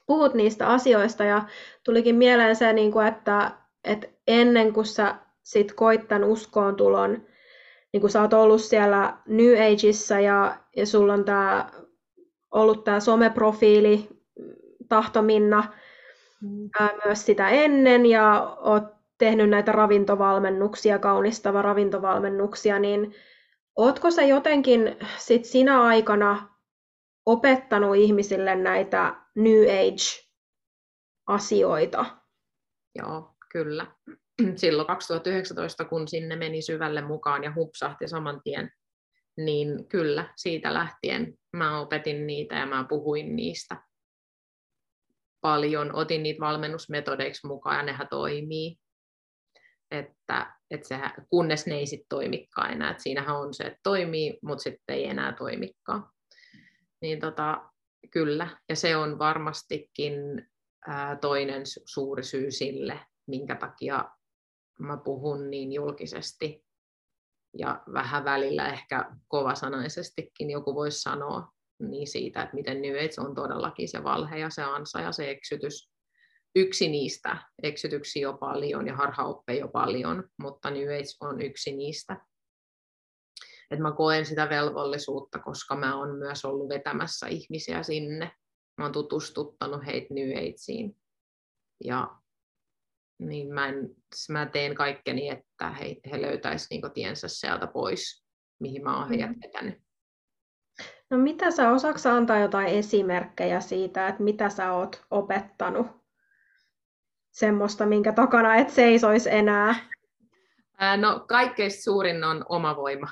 [0.05, 1.45] puhut niistä asioista ja
[1.83, 3.51] tulikin mieleen se, niin kuin, että,
[3.83, 7.27] että ennen kuin sä sit koit tämän uskoon tulon,
[7.93, 11.71] niin kun sä oot ollut siellä New Ageissa ja, ja sulla on tää,
[12.51, 14.09] ollut tämä someprofiili
[14.89, 15.73] Tahtominna
[16.41, 16.69] mm.
[16.79, 18.83] ää, myös sitä ennen ja oot
[19.17, 23.15] tehnyt näitä ravintovalmennuksia, kaunistava ravintovalmennuksia, niin
[23.75, 26.49] ootko sä jotenkin sit sinä aikana
[27.25, 32.05] opettanut ihmisille näitä New Age-asioita?
[32.95, 33.85] Joo, kyllä.
[34.55, 38.71] silloin 2019, kun sinne meni syvälle mukaan ja hupsahti saman tien,
[39.37, 43.77] niin kyllä, siitä lähtien mä opetin niitä ja mä puhuin niistä
[45.41, 45.95] paljon.
[45.95, 48.77] Otin niitä valmennusmetodeiksi mukaan ja nehän toimii.
[49.91, 52.91] Että, että sehän, kunnes ne ei sitten toimikaan enää.
[52.91, 56.09] Et siinähän on se, että toimii, mutta sitten ei enää toimikaan.
[57.01, 57.69] Niin tota,
[58.11, 60.13] kyllä, ja se on varmastikin
[60.87, 64.05] ää, toinen suuri syy sille, minkä takia
[64.79, 66.65] mä puhun niin julkisesti
[67.57, 73.35] ja vähän välillä ehkä kovasanaisestikin joku voisi sanoa niin siitä, että miten New Age on
[73.35, 75.91] todellakin se valhe ja se ansa ja se eksytys.
[76.55, 82.25] Yksi niistä, eksytyksiä jo paljon ja harhaoppeja jo paljon, mutta New Age on yksi niistä.
[83.71, 88.31] Et mä koen sitä velvollisuutta, koska mä oon myös ollut vetämässä ihmisiä sinne.
[88.77, 90.95] Mä oon tutustuttanut heitä New Ageen.
[91.83, 92.17] Ja
[93.19, 93.89] niin mä, en,
[94.29, 98.25] mä teen kaikkeni, että he, he löytäisivät niin tiensä sieltä pois,
[98.59, 99.39] mihin mä oon heidät mm.
[99.43, 99.85] vetänyt.
[101.09, 105.87] No mitä sä, osaatko antaa jotain esimerkkejä siitä, että mitä sä oot opettanut?
[107.31, 109.75] Semmoista, minkä takana et seisoisi enää.
[110.97, 113.07] No kaikkein suurin on oma voima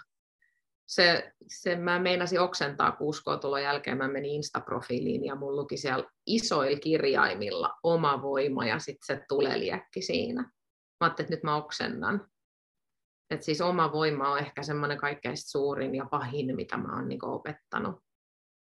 [0.86, 6.80] se, se mä meinasin oksentaa kuuskotulon jälkeen, mä menin Insta-profiiliin ja mun luki siellä isoilla
[6.80, 10.41] kirjaimilla oma voima ja sitten se tuleliäkki siinä.
[10.41, 10.52] Mä
[11.02, 12.28] ajattelin, että nyt mä oksennan.
[13.30, 17.26] Et siis oma voima on ehkä semmoinen kaikkein suurin ja pahin, mitä mä oon niinku
[17.26, 17.96] opettanut,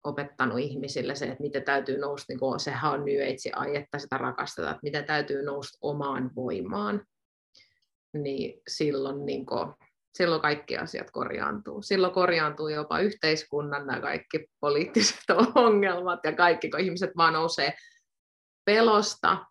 [0.03, 1.15] opettanut ihmisille.
[1.15, 4.83] Se, että miten täytyy nousta, niinku, sehän on New Age ai, että sitä rakastetaan, että
[4.83, 7.05] miten täytyy nousta omaan voimaan.
[8.13, 9.55] Niin silloin niinku,
[10.17, 11.82] silloin kaikki asiat korjaantuu.
[11.82, 15.23] Silloin korjaantuu jopa yhteiskunnan nämä kaikki poliittiset
[15.56, 17.73] ongelmat ja kaikki, kun ihmiset vaan nousee
[18.65, 19.45] pelosta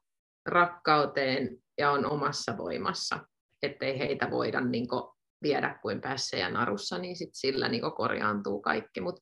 [0.46, 3.18] rakkauteen ja on omassa voimassa,
[3.62, 5.02] ettei heitä voida niin kuin,
[5.42, 6.00] viedä kuin
[6.38, 9.00] ja narussa, niin sit sillä niin korjaantuu kaikki.
[9.00, 9.20] Mut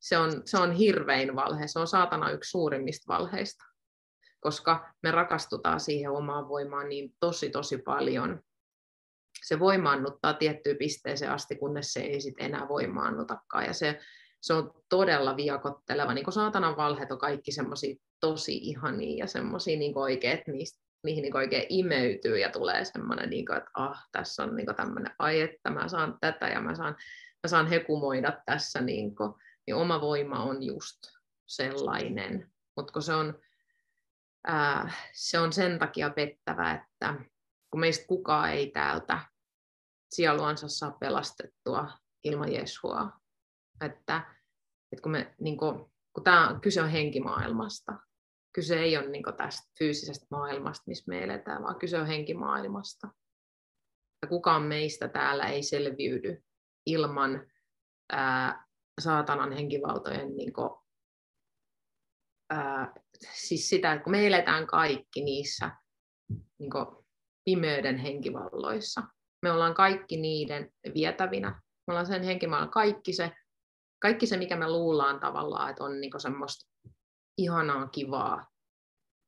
[0.00, 3.64] se on, se on hirvein valhe, se on saatana yksi suurimmista valheista,
[4.40, 8.40] koska me rakastutaan siihen omaan voimaan niin tosi tosi paljon,
[9.44, 13.64] se voimaannuttaa tiettyyn pisteeseen asti, kunnes se ei sitten enää voimaannutakaan.
[13.64, 14.00] Ja se,
[14.40, 16.14] se on todella viakotteleva.
[16.14, 21.22] Niin saatanan valheet on kaikki semmoisia tosi ihania ja semmoisia niin oikein, että niistä, niihin
[21.22, 25.40] niin oikein imeytyy ja tulee semmoinen, niin kuin, että ah, tässä on niin tämmöinen, ai
[25.40, 26.96] että mä saan tätä ja mä saan,
[27.42, 28.80] mä saan hekumoida tässä.
[28.80, 29.34] Niin, kuin,
[29.66, 30.98] niin oma voima on just
[31.46, 32.50] sellainen.
[32.76, 33.38] Mutta se on,
[34.46, 37.14] ää, se on sen takia pettävä, että
[37.70, 39.20] kun meistä kukaan ei täältä
[40.14, 41.88] sieluansa saa pelastettua
[42.24, 43.12] ilman Jesua.
[43.84, 44.34] Että,
[44.92, 47.92] että kun, me, niin kuin, kun tämä kyse on henkimaailmasta,
[48.52, 53.08] kyse ei ole niin tästä fyysisestä maailmasta, missä me eletään, vaan kyse on henkimaailmasta.
[54.22, 56.42] Ja kukaan meistä täällä ei selviydy
[56.86, 57.46] ilman
[58.12, 58.66] ää,
[59.00, 60.70] saatanan henkivaltojen niin kuin,
[62.50, 62.92] ää,
[63.32, 65.70] siis sitä, että kun me eletään kaikki niissä
[66.58, 66.86] niin kuin,
[67.44, 69.02] pimeyden henkivalloissa,
[69.42, 71.48] me ollaan kaikki niiden vietävinä.
[71.86, 73.32] Me ollaan sen henkimaailman kaikki se,
[74.02, 76.70] kaikki se, mikä me luullaan tavallaan, että on niinku semmoista
[77.38, 78.46] ihanaa, kivaa,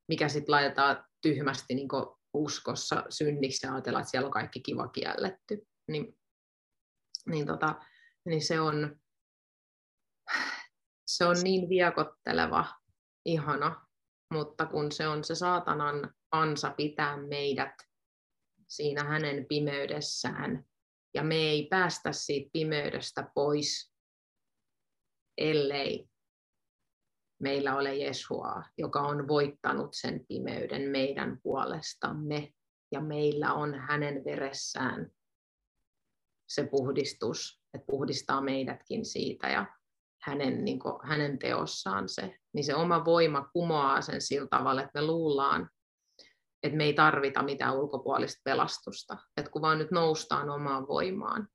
[0.08, 5.66] mikä sitten laitetaan tyhmästi niinku uskossa synniksi ja ajatellaan, että siellä on kaikki kiva kielletty.
[5.88, 6.18] Niin,
[7.26, 7.74] niin, tota,
[8.24, 9.00] niin se, on,
[11.06, 12.66] se on niin viekotteleva,
[13.24, 13.86] ihana,
[14.32, 17.74] mutta kun se on se saatanan ansa pitää meidät
[18.70, 20.64] siinä hänen pimeydessään.
[21.14, 23.92] Ja me ei päästä siitä pimeydestä pois,
[25.38, 26.08] ellei
[27.42, 32.52] meillä ole Jesua, joka on voittanut sen pimeyden meidän puolestamme.
[32.92, 35.10] Ja meillä on hänen veressään
[36.48, 39.66] se puhdistus, että puhdistaa meidätkin siitä ja
[40.22, 45.00] hänen, niin kuin, hänen teossaan se, niin se oma voima kumoaa sen sillä tavalla, että
[45.00, 45.70] me luullaan,
[46.62, 51.48] että me ei tarvita mitään ulkopuolista pelastusta, että kun vaan nyt noustaan omaan voimaan,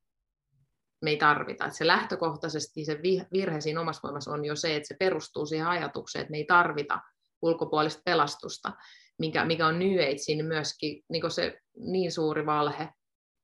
[1.02, 1.64] me ei tarvita.
[1.64, 3.00] Että se lähtökohtaisesti se
[3.32, 6.44] virhe siinä omassa voimassa on jo se, että se perustuu siihen ajatukseen, että me ei
[6.44, 7.00] tarvita
[7.42, 8.72] ulkopuolista pelastusta,
[9.18, 12.88] mikä, mikä on New Agein myöskin niin se niin suuri valhe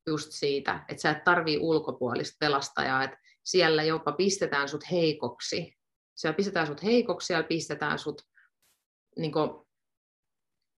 [0.07, 5.75] just siitä, että sä et tarvii ulkopuolista pelastajaa, että siellä jopa pistetään sut heikoksi.
[6.15, 8.21] Siellä pistetään sut heikoksi, siellä pistetään sut
[9.17, 9.62] niin kuin,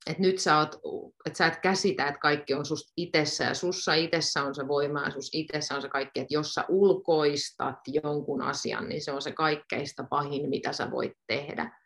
[0.07, 0.81] että nyt sä, oot,
[1.27, 5.03] että sä et käsitä, että kaikki on susta itsessä ja sussa itsessä on se voima
[5.03, 9.23] ja sus itsessä on se kaikki, että jos sä ulkoistat jonkun asian, niin se on
[9.23, 11.81] se kaikkeista pahin, mitä sä voit tehdä.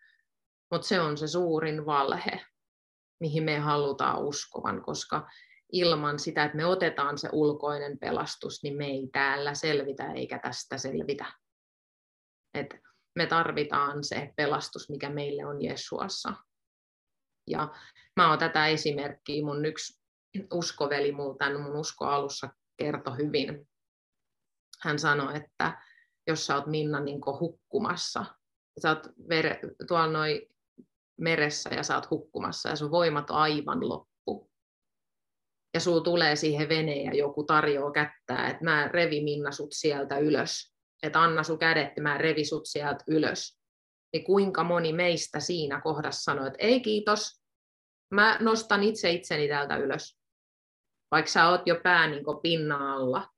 [0.70, 2.40] Mutta se on se suurin valhe,
[3.20, 5.28] mihin me halutaan uskovan, koska
[5.72, 10.78] ilman sitä, että me otetaan se ulkoinen pelastus, niin me ei täällä selvitä eikä tästä
[10.78, 11.24] selvitä.
[12.54, 12.76] Et
[13.14, 16.32] me tarvitaan se pelastus, mikä meille on Jesuassa.
[17.50, 17.74] Ja
[18.16, 20.00] mä oon tätä esimerkkiä, mun yksi
[20.52, 23.68] uskoveli multa mun usko alussa kertoi hyvin.
[24.82, 25.82] Hän sanoi, että
[26.26, 28.24] jos sä oot Minna niin hukkumassa,
[28.82, 30.40] sä oot vere, tuolla noin
[31.20, 34.50] meressä ja sä oot hukkumassa ja sun voimat aivan loppu.
[35.74, 40.18] Ja sulla tulee siihen veneen ja joku tarjoaa kättää, että mä revi Minna sut sieltä
[40.18, 40.74] ylös.
[41.02, 43.57] Että anna sun kädet mä revi sut sieltä ylös.
[44.12, 47.40] Niin kuinka moni meistä siinä kohdassa sanoi, että ei kiitos,
[48.14, 50.18] mä nostan itse itseni täältä ylös.
[51.10, 53.28] Vaikka sä oot jo pää niin pinna alla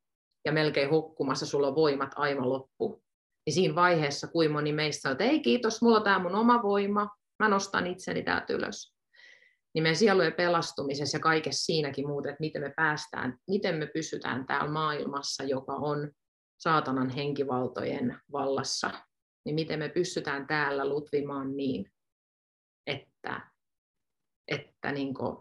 [0.45, 3.03] ja melkein hukkumassa, sulla on voimat aivan loppu.
[3.47, 6.63] Niin siinä vaiheessa, kuin moni meistä sanoo, että ei kiitos, mulla on tämä mun oma
[6.63, 8.95] voima, mä nostan itseni täältä ylös.
[9.75, 14.47] Niin meidän sielujen pelastumisessa ja kaikessa siinäkin muuten, että miten me päästään, miten me pysytään
[14.47, 16.13] täällä maailmassa, joka on
[16.59, 18.91] saatanan henkivaltojen vallassa,
[19.45, 21.93] niin miten me pystytään täällä lutvimaan niin,
[22.87, 23.51] että
[24.49, 25.37] että niin kuin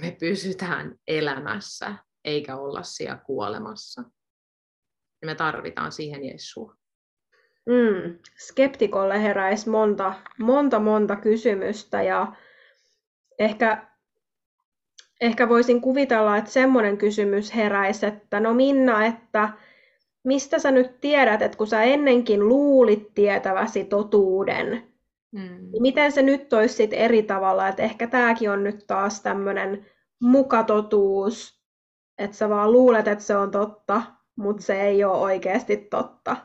[0.00, 1.94] me pysytään elämässä
[2.24, 4.02] eikä olla siellä kuolemassa.
[5.22, 6.76] Ja me tarvitaan siihen Jesua.
[7.66, 12.32] Mm, skeptikolle heräisi monta, monta, monta kysymystä ja
[13.38, 13.86] ehkä,
[15.20, 19.48] ehkä voisin kuvitella, että semmoinen kysymys heräisi, että no Minna, että
[20.24, 24.92] mistä sä nyt tiedät, että kun sä ennenkin luulit tietäväsi totuuden,
[25.32, 25.70] Mm.
[25.80, 29.86] Miten se nyt olisi sit eri tavalla, että ehkä tämäkin on nyt taas tämmöinen
[30.22, 31.62] mukatotuus,
[32.18, 34.02] että sä vaan luulet, että se on totta,
[34.36, 36.36] mutta se ei ole oikeasti totta.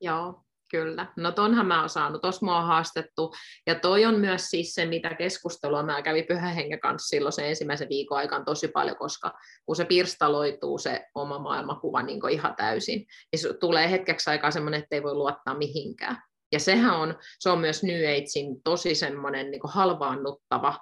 [0.00, 1.06] Joo, kyllä.
[1.16, 3.34] No tonhan mä oon saanut, tos mua on haastettu.
[3.66, 7.48] Ja toi on myös siis se, mitä keskustelua mä kävin Pyhän Hengen kanssa silloin se
[7.48, 9.32] ensimmäisen viikon aikaan tosi paljon, koska
[9.66, 14.96] kun se pirstaloituu se oma maailmakuva niin ihan täysin, niin tulee hetkeksi aikaa semmoinen, että
[14.96, 16.22] ei voi luottaa mihinkään.
[16.52, 20.78] Ja sehän on, se on myös New Agein tosi semmoinen niin halvaannuttava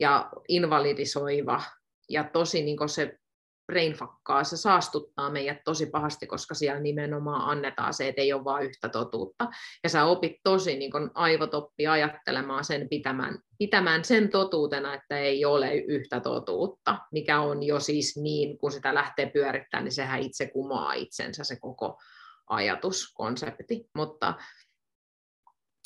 [0.00, 1.62] ja invalidisoiva
[2.08, 3.18] ja tosi niin se
[3.66, 8.66] brainfakkaa, se saastuttaa meidät tosi pahasti, koska siellä nimenomaan annetaan se, että ei ole vain
[8.66, 9.48] yhtä totuutta.
[9.82, 15.18] Ja sä opit tosi niin kun aivot oppii ajattelemaan sen pitämään, pitämään sen totuutena, että
[15.18, 20.20] ei ole yhtä totuutta, mikä on jo siis niin, kun sitä lähtee pyörittämään, niin sehän
[20.20, 22.00] itse kumoaa itsensä se koko
[22.46, 23.88] ajatuskonsepti.
[23.94, 24.34] Mutta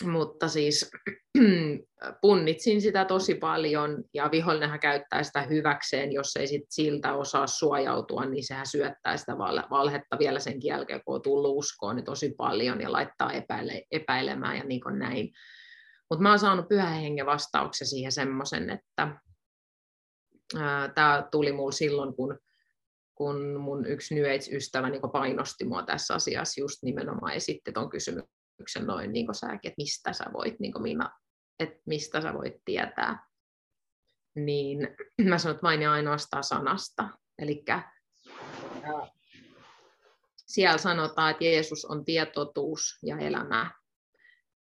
[0.05, 0.91] mutta siis
[2.23, 8.25] punnitsin sitä tosi paljon ja vihollinenhan käyttää sitä hyväkseen, jos ei sit siltä osaa suojautua,
[8.25, 9.39] niin sehän syöttää sitä
[9.71, 14.57] valhetta vielä sen jälkeen, kun on tullut uskoon niin tosi paljon ja laittaa epäile, epäilemään
[14.57, 15.33] ja niin kuin näin.
[16.11, 19.17] Mutta mä oon saanut pyhän hengen vastauksen siihen semmoisen, että
[20.95, 22.39] tämä tuli mulle silloin, kun
[23.15, 28.38] kun mun yksi New Age-ystävä niin painosti mua tässä asiassa, just nimenomaan esitti tuon kysymyksen
[28.59, 31.11] kysymyksen noin niin säkin, että mistä sä voit, niin minä,
[31.59, 33.27] että mistä sä voit tietää,
[34.35, 34.89] niin
[35.29, 37.09] mä sanon, että vain ja ainoastaan sanasta.
[37.39, 37.65] Eli
[40.47, 43.71] siellä sanotaan, että Jeesus on tietotuus ja elämä.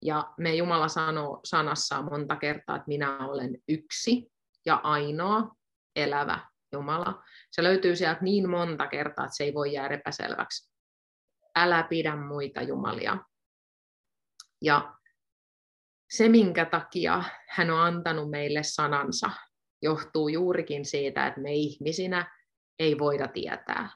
[0.02, 4.32] Ja me Jumala sanoo sanassaan monta kertaa, että minä olen yksi
[4.66, 5.54] ja ainoa
[5.96, 6.38] elävä
[6.72, 7.22] Jumala.
[7.50, 10.72] Se löytyy sieltä niin monta kertaa, että se ei voi jäädä epäselväksi.
[11.56, 13.18] Älä pidä muita jumalia.
[14.62, 14.94] Ja
[16.10, 19.30] se, minkä takia hän on antanut meille sanansa,
[19.82, 22.36] johtuu juurikin siitä, että me ihmisinä
[22.78, 23.90] ei voida tietää.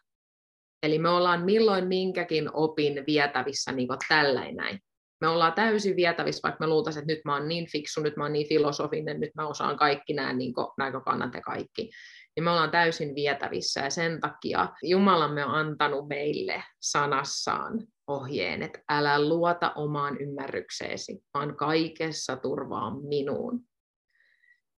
[0.83, 4.81] Eli me ollaan milloin minkäkin opin vietävissä niin kuin tällainen.
[5.21, 8.25] Me ollaan täysin vietävissä, vaikka me luultaisiin, että nyt mä oon niin fiksu, nyt mä
[8.25, 11.91] oon niin filosofinen, nyt mä osaan kaikki nämä niin näkökannat ja kaikki.
[12.37, 18.79] Niin me ollaan täysin vietävissä ja sen takia Jumalamme on antanut meille sanassaan ohjeen, että
[18.89, 23.61] älä luota omaan ymmärrykseesi, vaan kaikessa turvaa minuun.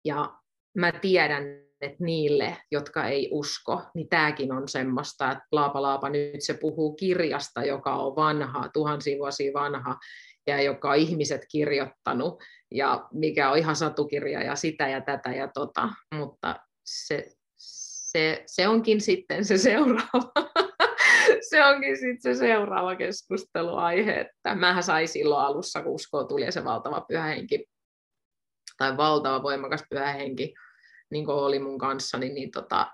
[0.05, 0.39] Ja
[0.77, 1.45] mä tiedän,
[1.81, 6.95] että niille, jotka ei usko, niin tämäkin on semmoista, että Laapa Laapa nyt se puhuu
[6.95, 9.99] kirjasta, joka on vanha, tuhansia vuosia vanha,
[10.47, 12.43] ja joka on ihmiset kirjoittanut,
[12.75, 18.69] ja mikä on ihan satukirja ja sitä ja tätä ja tota, mutta se, se, se
[18.69, 20.33] onkin sitten se seuraava
[21.51, 26.65] se onkin sitten se seuraava keskusteluaihe, että mähän sain silloin alussa, kun uskoa tuli se
[26.65, 27.67] valtava pyhähenki,
[28.79, 30.55] tai valtava voimakas pyhähenki,
[31.11, 32.87] niin kuin oli mun kanssa, niin, niin, tota,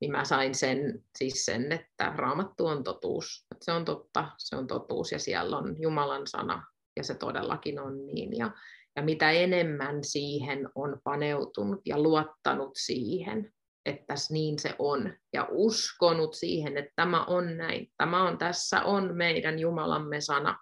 [0.00, 3.46] niin mä sain sen, siis sen, että raamattu on totuus.
[3.52, 6.66] Että se on totta, se on totuus ja siellä on Jumalan sana
[6.96, 8.36] ja se todellakin on niin.
[8.36, 8.50] Ja,
[8.96, 13.52] ja mitä enemmän siihen on paneutunut ja luottanut siihen,
[13.86, 19.16] että niin se on, ja uskonut siihen, että tämä on näin, tämä on tässä on
[19.16, 20.58] meidän Jumalamme sana.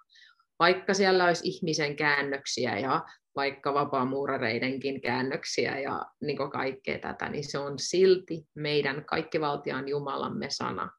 [0.59, 3.04] Vaikka siellä olisi ihmisen käännöksiä ja
[3.37, 10.90] vaikka vapaamuurareidenkin käännöksiä ja niin kaikkea tätä, niin se on silti meidän kaikkivaltiaan Jumalamme sana,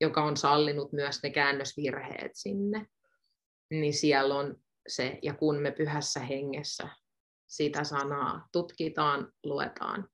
[0.00, 2.86] joka on sallinut myös ne käännösvirheet sinne.
[3.70, 4.56] Niin siellä on
[4.88, 6.88] se, ja kun me pyhässä hengessä
[7.48, 10.08] sitä sanaa tutkitaan, luetaan,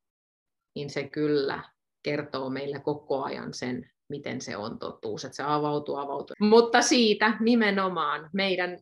[0.74, 1.64] niin se kyllä
[2.02, 6.34] kertoo meille koko ajan sen, miten se on totuus, että se avautuu, avautuu.
[6.40, 8.78] Mutta siitä nimenomaan meidän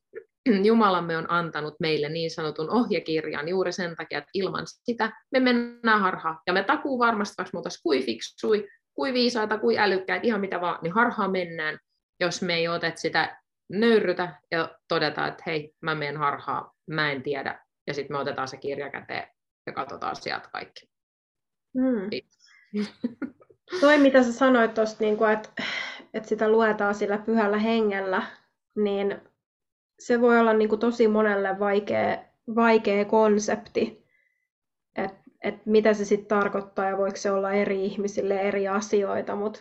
[0.69, 6.01] Jumalamme on antanut meille niin sanotun ohjekirjan juuri sen takia, että ilman sitä me mennään
[6.01, 6.39] harhaan.
[6.47, 10.79] Ja me takuu varmasti, vaikka me kuin fiksui, kuin viisaita, kuin älykkäitä, ihan mitä vaan,
[10.83, 11.79] niin harhaan mennään,
[12.21, 17.23] jos me ei otet sitä nöyrytä ja todeta, että hei, mä menen harhaa, mä en
[17.23, 17.65] tiedä.
[17.87, 19.29] Ja sitten me otetaan se kirja käteen
[19.67, 20.92] ja katsotaan sieltä kaikki.
[21.75, 22.11] Mm.
[23.81, 25.49] Toi, mitä sä sanoit tuosta, niin että,
[26.15, 28.23] että sitä luetaan sillä pyhällä hengellä,
[28.77, 29.21] niin
[29.99, 32.19] se voi olla niin kuin tosi monelle vaikea,
[32.55, 34.05] vaikea konsepti,
[34.97, 39.61] että et mitä se sitten tarkoittaa ja voiko se olla eri ihmisille eri asioita, mutta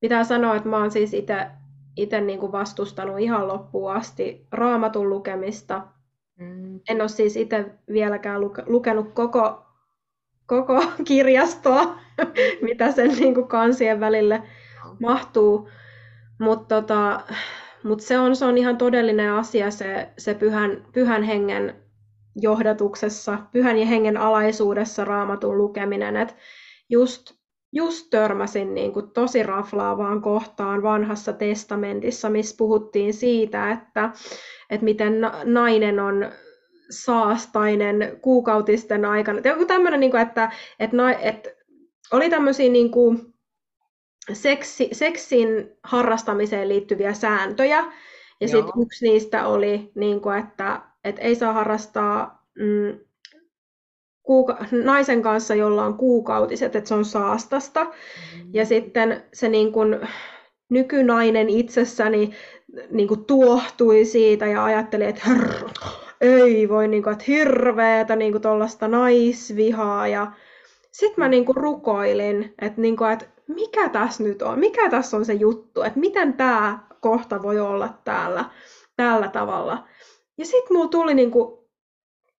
[0.00, 1.14] pitää sanoa, että mä oon siis
[1.96, 5.82] itse niin vastustanut ihan loppuun asti raamatun lukemista.
[6.36, 6.80] Mm.
[6.88, 9.63] En ole siis itse vieläkään lukenut koko
[10.46, 11.98] koko kirjastoa,
[12.62, 14.42] mitä sen niin kuin kansien välille
[15.00, 15.68] mahtuu.
[16.38, 17.20] Mutta tota,
[17.84, 21.74] mut se, on, se on ihan todellinen asia se, se pyhän, pyhän hengen
[22.36, 26.16] johdatuksessa, pyhän ja hengen alaisuudessa raamatun lukeminen.
[26.16, 26.36] Et
[26.90, 27.34] just,
[27.72, 34.10] just törmäsin niin kuin tosi raflaavaan kohtaan vanhassa testamentissa, missä puhuttiin siitä, että,
[34.70, 36.32] että miten nainen on
[36.90, 39.40] saastainen kuukautisten aikana.
[39.44, 41.50] Joku tämmöinen, niin kuin, että, että, että
[42.12, 43.34] oli tämmöisiä niin kuin
[44.32, 47.84] seksi, seksin harrastamiseen liittyviä sääntöjä.
[48.40, 52.98] Ja sitten yksi niistä oli, niin kuin, että, että ei saa harrastaa mm,
[54.22, 57.80] kuuka- naisen kanssa, jolla on kuukautiset, että se on saastasta.
[58.52, 58.66] Ja Mm.
[58.68, 60.00] sitten se niin kuin,
[60.70, 62.30] nykynainen itsessäni
[62.90, 65.22] niin kuin tuohtui siitä ja ajatteli, että
[66.24, 70.08] ei voi, niin kuin, että hirveetä niin tuollaista naisvihaa.
[70.08, 70.32] Ja
[70.90, 75.16] sitten mä niin kuin rukoilin, että, niin kuin, että mikä tässä nyt on, mikä tässä
[75.16, 78.44] on se juttu, että miten tämä kohta voi olla täällä
[78.96, 79.88] tällä tavalla.
[80.38, 81.58] Ja sitten mulla tuli niin kuin,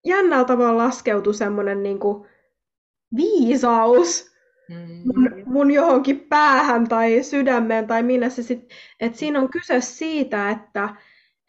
[0.06, 2.28] jännällä tavalla laskeutui semmoinen niin kuin,
[3.16, 4.36] viisaus
[5.06, 5.44] mun, Mm.
[5.46, 8.70] mun johonkin päähän tai sydämeen tai minne se sit,
[9.00, 10.90] että siinä on kyse siitä, että,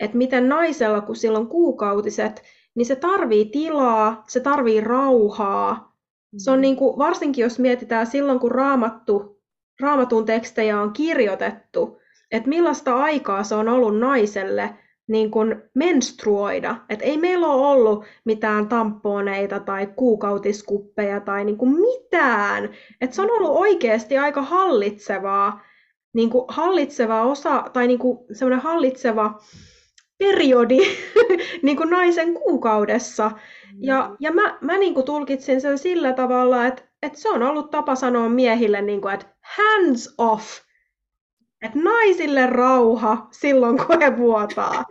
[0.01, 2.42] että miten naisella, kun sillä on kuukautiset,
[2.74, 5.97] niin se tarvii tilaa, se tarvii rauhaa.
[6.36, 9.42] Se on niin kuin, varsinkin jos mietitään silloin, kun raamattu,
[9.80, 11.99] raamatun tekstejä on kirjoitettu,
[12.30, 14.74] että millaista aikaa se on ollut naiselle
[15.09, 16.76] niin kuin menstruoida.
[16.88, 22.70] Et ei meillä ole ollut mitään tamponeita tai kuukautiskuppeja tai niin kuin mitään.
[23.01, 25.61] Et se on ollut oikeasti aika hallitsevaa,
[26.14, 29.38] niin kuin hallitseva osa tai niin kuin semmoinen hallitseva
[30.19, 30.79] periodi
[31.62, 33.31] niin kuin naisen kuukaudessa.
[33.81, 37.71] Ja, ja mä, mä niin kuin tulkitsin sen sillä tavalla, että, että se on ollut
[37.71, 40.61] tapa sanoa miehille, niin kuin, että hands off.
[41.62, 44.85] Että naisille rauha silloin, kun he vuotaa.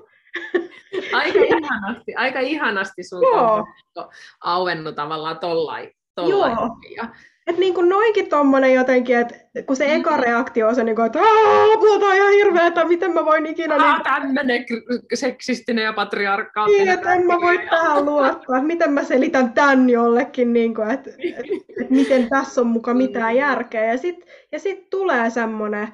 [1.13, 3.65] Aika ihanasti, aika ihanasti sulta Joo.
[3.95, 4.09] on
[4.43, 5.91] auennut tavallaan tollain.
[6.15, 6.57] tollain.
[6.97, 7.07] Ja,
[7.47, 9.35] Että niin kuin noinkin tommonen jotenkin, että
[9.65, 9.99] kun se Mm.
[9.99, 13.77] eka reaktio on se, niin kuin, että aah, puhutaan ihan hirveetä, miten mä voin ikinä...
[13.77, 14.65] Niin, tämmönen
[15.13, 16.89] seksistinen ja niin, patriarkaattinen.
[16.89, 21.09] että en mä voi tähän luottaa, että miten mä selitän tän jollekin, niin kuin, että,
[21.09, 21.41] että,
[21.81, 23.85] että miten tässä on muka mitään järkeä.
[23.85, 25.87] Ja sitten ja sit tulee semmoinen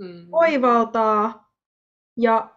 [0.00, 0.26] Mm.
[0.32, 1.50] oivaltaa
[2.20, 2.50] ja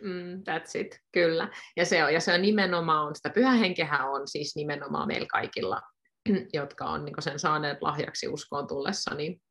[0.00, 1.48] Mm, that's it, kyllä.
[1.76, 5.82] Ja se on, ja se on nimenomaan, sitä pyhähenkehän on siis nimenomaan meillä kaikilla,
[6.52, 9.42] jotka on niin sen saaneet lahjaksi uskoon tullessa, niin,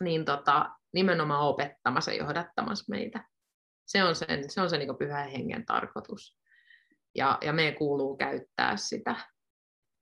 [0.00, 3.24] niin tota, nimenomaan opettamassa ja johdattamassa meitä.
[3.86, 6.38] Se on, sen, se on se niin pyhän hengen tarkoitus.
[7.14, 9.16] Ja, ja meidän kuuluu käyttää sitä.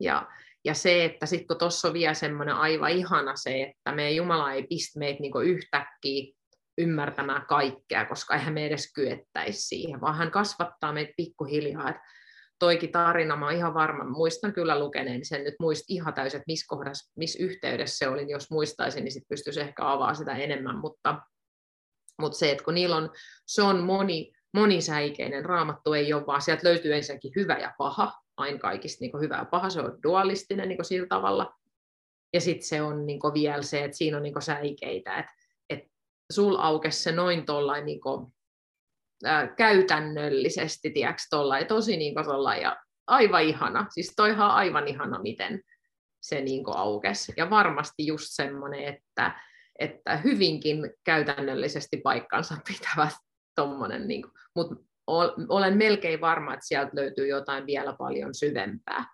[0.01, 0.29] Ja,
[0.65, 4.53] ja se, että sitten kun tuossa on vielä semmoinen aivan ihana se, että meidän Jumala
[4.53, 6.33] ei pistä meitä niin yhtäkkiä
[6.79, 11.91] ymmärtämään kaikkea, koska eihän me edes kyettäisi siihen, vaan hän kasvattaa meitä pikkuhiljaa.
[11.91, 12.03] Että
[12.63, 16.67] toikin tarina, mä ihan varma, muistan kyllä lukeneeni sen nyt muist ihan täysin, että missä
[16.69, 21.19] kohdassa, missä yhteydessä se oli, jos muistaisin, niin sitten pystyisi ehkä avaamaan sitä enemmän, mutta,
[22.21, 23.11] mutta se, että kun niillä on,
[23.47, 28.59] se on moni, monisäikeinen, raamattu ei ole vaan, sieltä löytyy ensinnäkin hyvä ja paha, aina
[28.59, 31.55] kaikista niin hyvä ja paha, se on dualistinen niin sillä tavalla,
[32.33, 35.33] ja sitten se on niin vielä se, että siinä on niin säikeitä, että,
[35.71, 35.91] että
[36.33, 38.01] sul aukesi se noin tollain niin
[39.25, 45.61] ää, käytännöllisesti, tiedätkö, tollain, tosi niin kuin ja aivan ihana, siis toihan aivan ihana, miten
[46.23, 49.41] se niin kuin aukesi, ja varmasti just semmoinen, että,
[49.79, 53.09] että hyvinkin käytännöllisesti paikkansa pitävä
[53.55, 54.25] tommonen, niin
[54.57, 54.75] mutta
[55.49, 59.05] olen melkein varma, että sieltä löytyy jotain vielä paljon syvempää.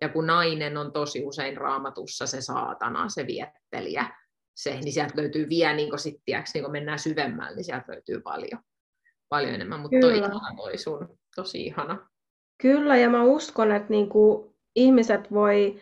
[0.00, 4.16] Ja kun nainen on tosi usein raamatussa se saatana, se viettelijä,
[4.54, 7.92] se, niin sieltä löytyy vielä, niin kun sit, tiiäks, niin kun mennään syvemmälle, niin sieltä
[7.92, 8.62] löytyy paljon,
[9.34, 9.80] paljon enemmän.
[9.80, 10.26] Mutta toi, Kyllä.
[10.26, 11.98] ihana toi sun, tosi ihana.
[12.62, 15.80] Kyllä, ja mä uskon, että niin kuin ihmiset voi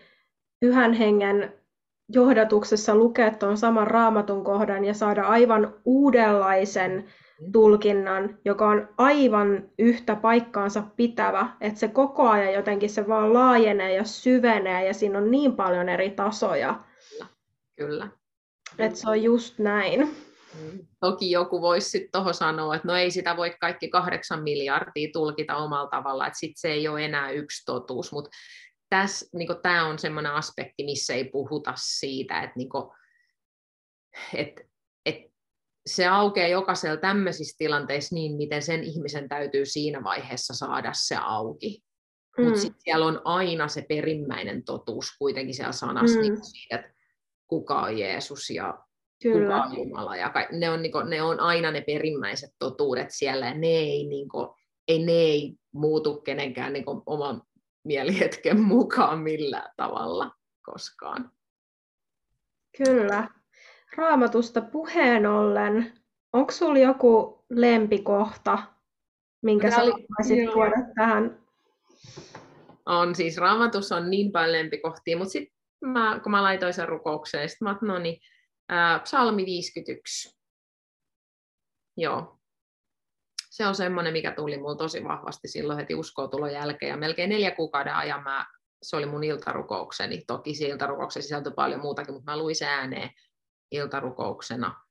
[0.60, 1.52] pyhän hengen
[2.08, 7.04] johdatuksessa lukea tuon saman raamatun kohdan ja saada aivan uudenlaisen
[7.52, 13.94] tulkinnan, joka on aivan yhtä paikkaansa pitävä, että se koko ajan jotenkin se vaan laajenee
[13.94, 16.80] ja syvenee ja siinä on niin paljon eri tasoja,
[17.76, 18.08] Kyllä.
[18.78, 20.16] että se on just näin.
[21.00, 25.56] Toki joku voisi sitten tuohon sanoa, että no ei sitä voi kaikki kahdeksan miljardia tulkita
[25.56, 28.30] omalla tavalla, että sitten se ei ole enää yksi totuus, mutta
[29.32, 32.94] niin tämä on semmoinen aspekti, missä ei puhuta siitä, että niinku,
[34.34, 34.60] et,
[35.06, 35.16] et
[35.86, 41.82] se aukeaa jokaisella tämmöisissä tilanteissa niin, miten sen ihmisen täytyy siinä vaiheessa saada se auki.
[42.38, 42.44] Mm.
[42.44, 46.22] Mutta sitten siellä on aina se perimmäinen totuus kuitenkin siellä sanassa mm.
[46.22, 46.94] niin siitä, että
[47.46, 48.84] kuka on Jeesus ja
[49.22, 49.54] Kyllä.
[49.54, 50.16] kuka on Jumala.
[50.16, 53.66] Ja ka- ne, on, niin kuin, ne on aina ne perimmäiset totuudet siellä ja ne
[53.66, 54.48] ei, niin kuin,
[54.88, 57.42] ei, ne ei muutu kenenkään niin kuin, oman
[57.84, 60.30] mielihetken mukaan millään tavalla
[60.62, 61.30] koskaan.
[62.84, 63.28] Kyllä.
[63.96, 65.92] Raamatusta puheen ollen,
[66.32, 68.58] onko sinulla joku lempikohta,
[69.42, 71.38] minkä sä haluaisit tuoda tähän?
[72.86, 77.48] On siis, raamatus on niin paljon lempikohtia, mutta sitten mä, kun mä laitoin sen rukoukseen,
[77.48, 78.20] sitten mä no niin,
[78.72, 80.38] ää, psalmi 51.
[81.96, 82.38] Joo.
[83.50, 86.90] Se on semmoinen, mikä tuli mulle tosi vahvasti silloin heti uskootulon jälkeen.
[86.90, 88.46] Ja melkein neljä kuukauden ajan mä
[88.82, 90.22] se oli mun iltarukoukseni.
[90.26, 93.10] Toki se iltarukouksen sisältö paljon muutakin, mutta mä luin se ääneen
[93.70, 94.84] iltarukouksena.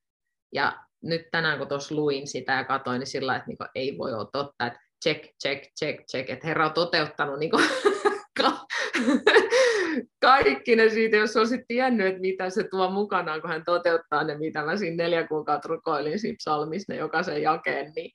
[0.54, 4.14] Ja nyt tänään kun tuossa luin sitä ja katsoin, niin sillä että niinku ei voi
[4.14, 7.58] olla totta, että check, check, check, check, että Herra on toteuttanut niinku
[10.22, 14.38] kaikki ne siitä, jos olisit tiennyt, että mitä se tuo mukanaan, kun hän toteuttaa ne,
[14.38, 18.12] mitä mä siinä neljä kuukautta rukoilin siinä psalmissa, ne jokaisen jakeen, niin,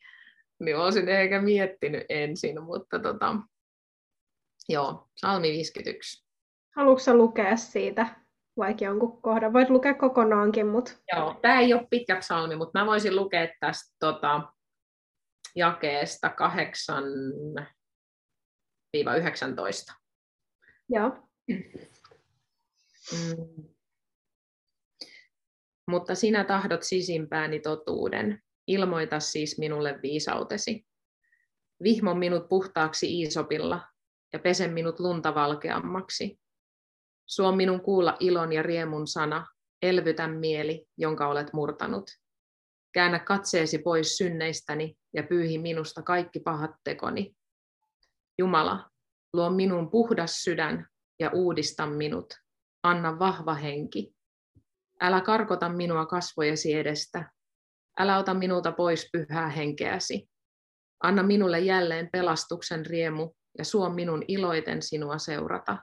[0.61, 3.37] niin olisin ehkä miettinyt ensin, mutta tota,
[4.69, 6.27] joo, psalmi 51.
[6.77, 8.07] Haluatko lukea siitä
[8.57, 9.53] vaikka jonkun kohdan?
[9.53, 10.93] Voit lukea kokonaankin, mutta...
[11.13, 14.53] Joo, tämä ei ole pitkä psalmi, mutta mä voisin lukea tästä tota,
[15.57, 16.31] jakeesta
[18.97, 20.06] 8-19.
[20.89, 21.29] Joo.
[23.13, 23.69] Mm.
[25.91, 28.43] Mutta sinä tahdot sisimpääni totuuden.
[28.67, 30.87] Ilmoita siis minulle viisautesi.
[31.83, 33.89] Vihmo minut puhtaaksi Iisopilla
[34.33, 36.41] ja pese minut lunta valkeammaksi.
[37.27, 39.47] Suo minun kuulla ilon ja riemun sana,
[39.83, 42.11] elvytä mieli, jonka olet murtanut.
[42.93, 47.37] Käännä katseesi pois synneistäni ja pyyhi minusta kaikki pahat tekoni.
[48.39, 48.91] Jumala,
[49.33, 50.87] luo minun puhdas sydän
[51.21, 52.35] ja uudista minut.
[52.83, 54.15] Anna vahva henki.
[55.01, 57.31] Älä karkota minua kasvojesi edestä.
[57.99, 60.29] Älä ota minulta pois pyhää henkeäsi.
[61.03, 65.79] Anna minulle jälleen pelastuksen riemu ja suo minun iloiten sinua seurata.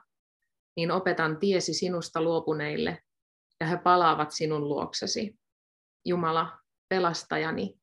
[0.76, 2.98] Niin opetan tiesi sinusta luopuneille
[3.60, 5.38] ja he palaavat sinun luoksesi.
[6.04, 7.80] Jumala, pelastajani,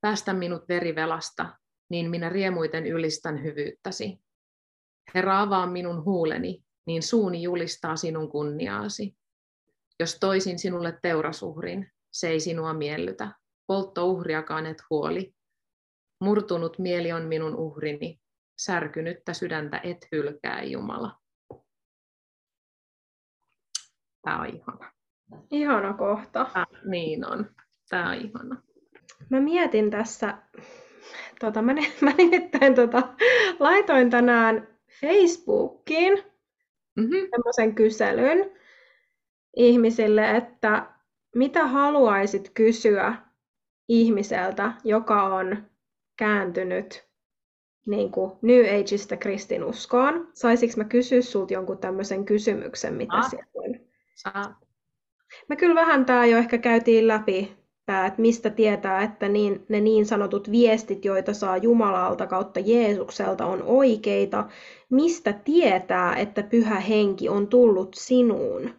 [0.00, 1.58] päästä minut verivelasta,
[1.90, 4.20] niin minä riemuiten ylistän hyvyyttäsi.
[5.14, 9.16] Herra, avaa minun huuleni, niin suuni julistaa sinun kunniaasi.
[10.00, 13.32] Jos toisin sinulle teurasuhrin, se ei sinua miellytä.
[13.66, 15.34] Polttouhriakaan et huoli.
[16.20, 18.20] Murtunut mieli on minun uhrini.
[18.58, 21.18] Särkynyttä sydäntä et hylkää, Jumala.
[24.22, 24.92] Tämä on ihana.
[25.50, 26.50] Ihana kohta.
[26.52, 27.50] Tämä, niin on.
[27.88, 28.62] Tämä on ihana.
[29.30, 30.38] Mä mietin tässä,
[31.40, 33.14] tota, mä, mä nimittäin tota,
[33.58, 36.12] laitoin tänään Facebookiin
[36.96, 37.28] mm-hmm.
[37.30, 38.50] semmoisen kyselyn
[39.56, 40.86] ihmisille, että
[41.34, 43.14] mitä haluaisit kysyä
[43.88, 45.66] ihmiseltä, joka on
[46.16, 47.08] kääntynyt
[47.86, 50.28] niin kuin New Ageista kristinuskoon.
[50.32, 53.80] Saisinko mä kysyä sulta jonkun tämmöisen kysymyksen, mitä ah, siellä on?
[54.14, 54.52] Saat.
[55.48, 57.57] Me kyllä vähän tämä jo ehkä käytiin läpi
[58.06, 63.62] että mistä tietää, että niin, ne niin sanotut viestit, joita saa Jumalalta kautta Jeesukselta, on
[63.62, 64.48] oikeita.
[64.90, 68.74] Mistä tietää, että pyhä henki on tullut sinuun?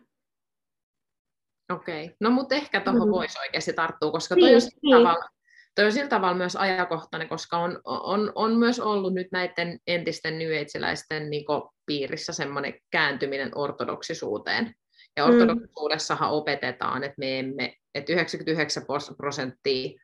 [1.71, 2.15] Okei, okay.
[2.19, 3.11] no mutta ehkä tuohon mm.
[3.11, 4.97] voisi oikeasti tarttua, koska toi, niin, on niin.
[4.97, 5.29] tavalla,
[5.75, 10.39] toi on sillä tavalla myös ajankohtainen, koska on, on, on myös ollut nyt näiden entisten
[10.39, 10.49] New
[11.29, 11.45] niin
[11.85, 14.73] piirissä semmoinen kääntyminen ortodoksisuuteen.
[15.17, 15.33] Ja mm.
[15.33, 18.83] ortodoksisuudessahan opetetaan, että me emme, että 99
[19.17, 19.99] prosenttia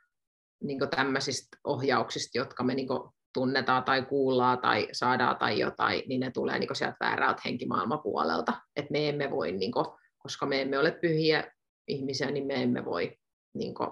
[0.63, 2.87] niin tämmöisistä ohjauksista, jotka me niin
[3.33, 8.53] tunnetaan tai kuullaan tai saadaan tai jotain, niin ne tulee niin sieltä väärältä henkimaailmapuolelta.
[8.75, 9.85] Että me emme voi, niin kuin,
[10.17, 11.51] koska me emme ole pyhiä
[11.87, 13.17] ihmisiä, niin me emme voi
[13.53, 13.89] niin kuin,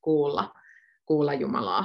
[0.00, 0.54] kuulla,
[1.04, 1.84] kuulla Jumalaa.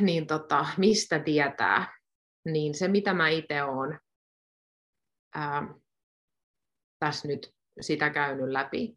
[0.00, 1.96] Niin tota, mistä tietää?
[2.44, 3.98] Niin se, mitä mä itse olen
[6.98, 8.96] tässä nyt sitä käynyt läpi,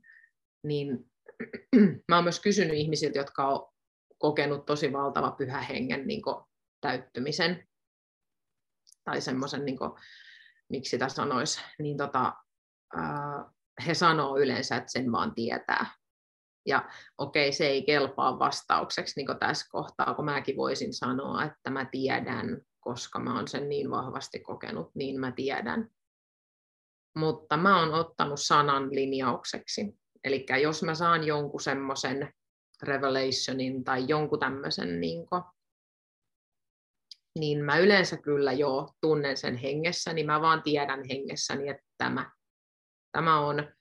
[0.63, 1.11] niin
[2.07, 3.73] mä oon myös kysynyt ihmisiltä, jotka on
[4.17, 6.21] kokenut tosi valtava pyhä hengen niin
[6.81, 7.67] täyttymisen
[9.03, 9.77] tai semmoisen, niin
[10.69, 12.33] miksi sitä sanoisi, niin tota,
[12.95, 13.51] ää,
[13.87, 15.85] he sanoo yleensä, että sen vaan tietää.
[16.65, 21.85] Ja okei, se ei kelpaa vastaukseksi niin tässä kohtaa, kun mäkin voisin sanoa, että mä
[21.85, 25.89] tiedän, koska mä oon sen niin vahvasti kokenut, niin mä tiedän
[27.15, 29.99] mutta mä oon ottanut sanan linjaukseksi.
[30.23, 32.33] Eli jos mä saan jonkun semmoisen
[32.83, 35.25] revelationin tai jonkun tämmöisen, niin,
[37.39, 42.31] niin mä yleensä kyllä jo tunnen sen hengessä, niin mä vaan tiedän hengessäni, että tämä,
[43.11, 43.73] tämä on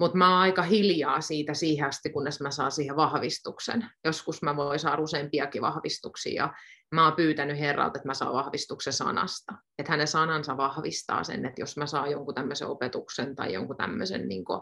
[0.00, 3.90] mutta mä oon aika hiljaa siitä siihen asti, kunnes mä saan siihen vahvistuksen.
[4.04, 6.42] Joskus mä voin saada useampiakin vahvistuksia.
[6.42, 6.54] Ja
[6.94, 9.52] mä oon pyytänyt Herralta, että mä saan vahvistuksen sanasta.
[9.78, 14.28] Että hänen sanansa vahvistaa sen, että jos mä saan jonkun tämmöisen opetuksen tai jonkun tämmöisen,
[14.28, 14.60] niin, kuin,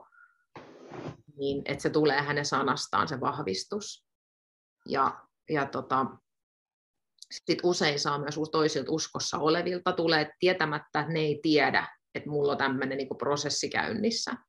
[1.37, 4.07] niin että se tulee hänen sanastaan se vahvistus.
[4.89, 5.21] Ja,
[5.51, 6.07] ja tota,
[7.31, 12.53] sit usein saa myös toisilta uskossa olevilta, tulee tietämättä, että ne ei tiedä, että mulla
[12.53, 14.48] on tämmöinen niin prosessi käynnissä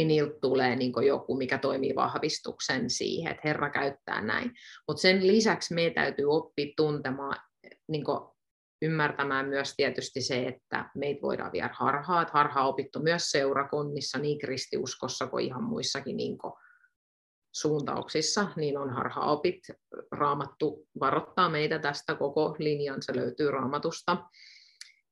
[0.00, 4.52] niin niiltä tulee niin joku, mikä toimii vahvistuksen siihen, että Herra käyttää näin.
[4.88, 7.36] Mutta sen lisäksi meidän täytyy oppia tuntemaan
[7.88, 8.04] niin
[8.82, 14.38] ymmärtämään myös tietysti se, että meitä voidaan viedä harhaa, että harhaa opittu myös seurakunnissa, niin
[14.38, 16.52] kristiuskossa kuin ihan muissakin niin kuin
[17.54, 19.60] suuntauksissa, niin on harhaopit.
[20.12, 24.16] Raamattu varoittaa meitä tästä koko linjan, se löytyy raamatusta.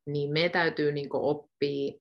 [0.07, 1.93] Niin me täytyy niin oppia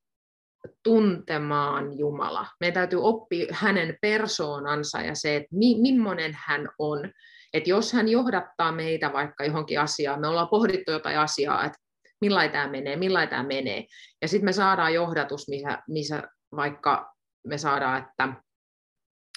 [0.83, 2.47] tuntemaan Jumala.
[2.59, 7.11] Meidän täytyy oppia hänen persoonansa ja se, että mi- millainen hän on.
[7.53, 11.77] Että jos hän johdattaa meitä vaikka johonkin asiaan, me ollaan pohdittu jotain asiaa, että
[12.21, 13.85] millainen tämä menee, millainen tämä menee.
[14.21, 16.23] Ja sitten me saadaan johdatus, missä, missä
[16.55, 17.13] vaikka
[17.47, 18.33] me saadaan, että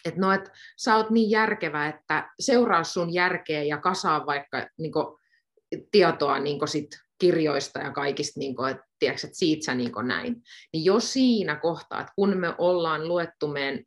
[0.04, 4.92] että no, et sä oot niin järkevä, että seuraa sun järkeä ja kasaa vaikka niin
[5.90, 6.88] tietoa niin sit
[7.20, 10.36] kirjoista ja kaikista, niin kuin, että, tiedätkö, että siitä sä niin näin.
[10.72, 13.84] Niin jo siinä kohtaa, että kun me ollaan luettu meidän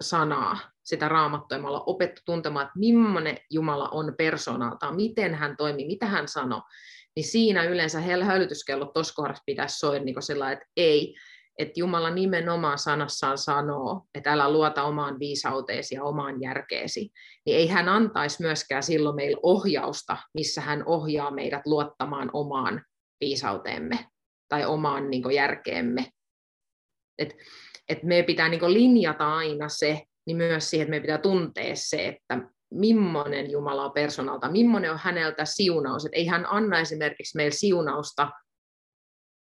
[0.00, 5.86] sanaa, sitä raamattua, me ollaan opettu tuntemaan, että millainen Jumala on persoonaltaan, miten hän toimii,
[5.86, 6.62] mitä hän sanoo,
[7.16, 11.14] niin siinä yleensä hälytyskellot tuossa kohdassa pitäisi soida niin sillä että ei,
[11.58, 17.10] että Jumala nimenomaan sanassaan sanoo, että älä luota omaan viisauteesi ja omaan järkeesi,
[17.46, 22.82] niin ei hän antaisi myöskään silloin meille ohjausta, missä hän ohjaa meidät luottamaan omaan
[23.20, 24.06] viisauteemme
[24.48, 26.06] tai omaan niin järkeemme.
[27.18, 27.36] Et,
[27.88, 32.08] et me pitää niin linjata aina se, niin myös siihen, että me pitää tuntea se,
[32.08, 32.40] että
[32.74, 36.04] millainen Jumala on persoonalta, millainen on häneltä siunaus.
[36.04, 38.30] Että ei hän anna esimerkiksi meille siunausta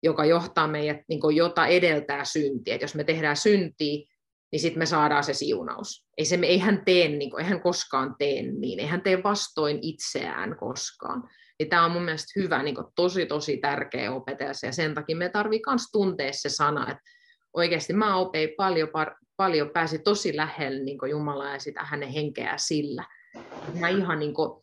[0.05, 2.71] joka johtaa meidät, niin kuin, jota edeltää synti.
[2.71, 4.07] Et jos me tehdään syntiä,
[4.53, 6.07] niin sitten me saadaan se siunaus.
[6.19, 9.23] Ei, se, ei hän tee, niin kuin, ei hän koskaan tee niin, ei hän tee
[9.23, 11.31] vastoin itseään koskaan.
[11.59, 15.17] Niin tämä on mun mielestä hyvä, niin kuin, tosi tosi tärkeä opetella ja sen takia
[15.17, 17.03] me tarvitsemme myös tuntea se sana, että
[17.55, 18.89] oikeasti mä opin paljon,
[19.37, 23.05] paljon pääsi tosi lähelle niin Jumalaa ja sitä hänen henkeä sillä.
[23.81, 24.63] Mä ihan niin kuin,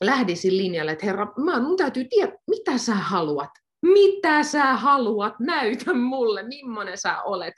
[0.00, 3.50] lähdisin linjalle, että Herra, mä, mun täytyy tietää, mitä sä haluat
[3.82, 7.54] mitä sä haluat, näytä mulle, millainen sä olet,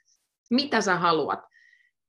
[0.51, 1.41] mitä sä haluat.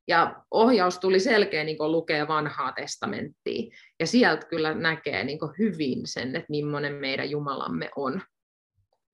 [0.08, 3.72] Ja ohjaus tuli selkeä, niin kun lukee vanhaa testamenttia.
[4.00, 8.22] Ja sieltä kyllä näkee niin hyvin sen, että millainen meidän Jumalamme on.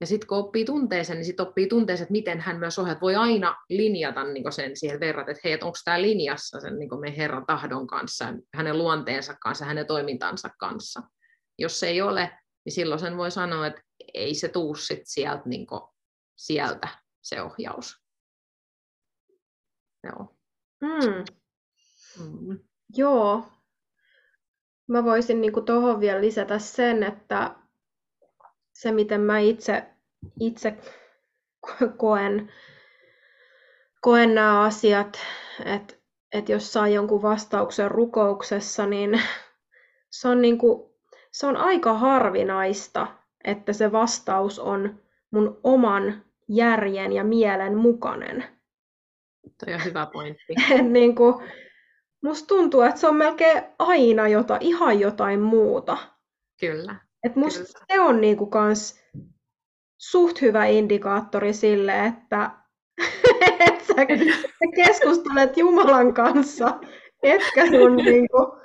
[0.02, 2.98] Ja sitten kun oppii tunteeseen, niin sitten oppii tunteeseen, että miten hän myös ohjaa.
[3.02, 7.00] Voi aina linjata niin sen siihen verran, että hei, että onko tämä linjassa sen niin
[7.00, 11.02] meidän Herran tahdon kanssa, hänen luonteensa kanssa, hänen toimintansa kanssa.
[11.60, 12.32] Jos se ei ole,
[12.68, 13.82] niin silloin sen voi sanoa, että
[14.14, 15.82] ei se tuu sit sieltä, niin kuin,
[16.36, 16.88] sieltä
[17.22, 18.04] se ohjaus.
[20.04, 20.38] Joo.
[20.82, 21.26] Mm.
[22.20, 22.60] Mm.
[22.96, 23.44] Joo.
[24.88, 27.56] Mä voisin niin tuohon vielä lisätä sen, että
[28.74, 29.86] se miten mä itse,
[30.40, 30.78] itse
[31.98, 32.54] koen,
[34.02, 35.20] koen nämä asiat,
[35.66, 35.94] että,
[36.32, 39.22] että jos saa jonkun vastauksen rukouksessa, niin
[40.10, 40.87] se on, niin kuin,
[41.38, 43.08] se on aika harvinaista,
[43.44, 45.00] että se vastaus on
[45.32, 48.44] mun oman järjen ja mielen mukainen.
[49.66, 50.54] Toi on hyvä pointti.
[50.90, 51.36] niin kuin,
[52.24, 55.98] musta tuntuu, että se on melkein aina jota, ihan jotain muuta.
[56.60, 56.96] Kyllä.
[57.24, 57.86] Et musta Kyllä.
[57.88, 59.00] se on niinku kans
[59.98, 62.52] suht hyvä indikaattori sille, että
[63.68, 63.94] et sä,
[64.42, 66.80] sä keskustelet Jumalan kanssa,
[67.32, 68.56] etkä sun, niinku,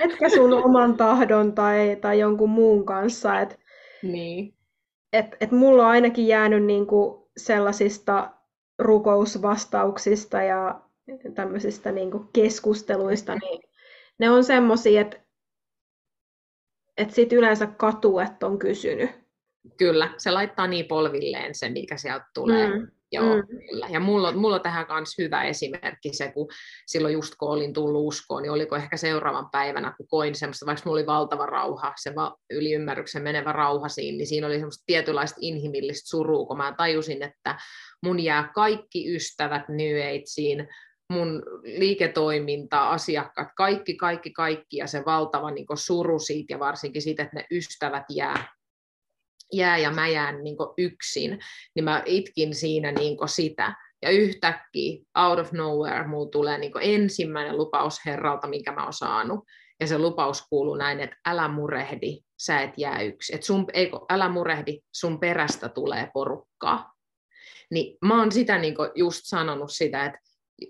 [0.00, 3.40] etkä sun oman tahdon tai, tai jonkun muun kanssa.
[3.40, 3.58] Et
[4.02, 4.54] niin.
[5.12, 8.30] Et, et mulla on ainakin jäänyt niinku sellaisista
[8.78, 10.80] rukousvastauksista ja
[11.34, 13.62] tämmöisistä niinku keskusteluista, niin
[14.18, 15.16] ne on semmoisia, että
[16.96, 19.10] et sit yleensä katuu, että on kysynyt.
[19.76, 22.68] Kyllä, se laittaa niin polvilleen se, mikä sieltä tulee.
[22.68, 22.88] Mm.
[23.12, 23.46] Joo, mm.
[23.46, 23.86] kyllä.
[23.90, 26.48] Ja mulla, mulla on tähän myös hyvä esimerkki se, kun
[26.86, 30.82] silloin just kun olin tullut uskoon, niin oliko ehkä seuraavan päivänä, kun koin semmoista, vaikka
[30.84, 35.38] mulla oli valtava rauha, se va- yliymmärryksen menevä rauha siinä, niin siinä oli semmoista tietynlaista
[35.40, 37.58] inhimillistä surua, kun mä tajusin, että
[38.02, 40.68] mun jää kaikki ystävät New Ageen,
[41.12, 47.22] mun liiketoiminta, asiakkaat, kaikki, kaikki, kaikki, ja se valtava niin suru siitä, ja varsinkin siitä,
[47.22, 48.57] että ne ystävät jää
[49.52, 51.38] jää ja mä jään niin yksin,
[51.74, 53.74] niin mä itkin siinä niin sitä.
[54.02, 59.44] Ja yhtäkkiä, out of nowhere, mulla tulee niin ensimmäinen lupaus Herralta, minkä mä oon saanut.
[59.80, 63.34] Ja se lupaus kuuluu näin, että älä murehdi, sä et jää yksi.
[63.34, 66.92] Et sun, ei, älä murehdi, sun perästä tulee porukkaa.
[67.70, 70.18] Niin mä oon sitä niin just sanonut sitä, että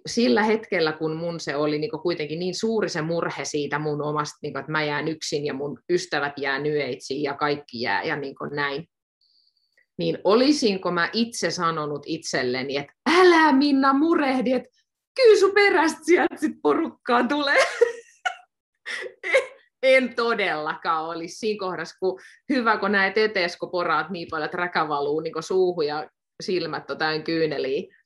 [0.07, 4.39] sillä hetkellä, kun mun se oli niin kuitenkin niin suuri se murhe siitä mun omasta,
[4.43, 8.17] niin kuin, että mä jään yksin ja mun ystävät jää nyeitsiin ja kaikki jää ja
[8.17, 8.89] niin näin,
[9.99, 14.69] niin olisinko mä itse sanonut itselleni, että älä Minna murehdi, että
[15.17, 17.65] kyllä sun perästä sieltä sit porukkaa tulee.
[19.83, 24.57] en todellakaan olisi siinä kohdassa, kun hyvä, kun näet etees, kun poraat niin paljon, että
[24.57, 26.11] räkä valuu niin suuhun ja
[26.43, 27.98] silmät on täynnä kyyneliä,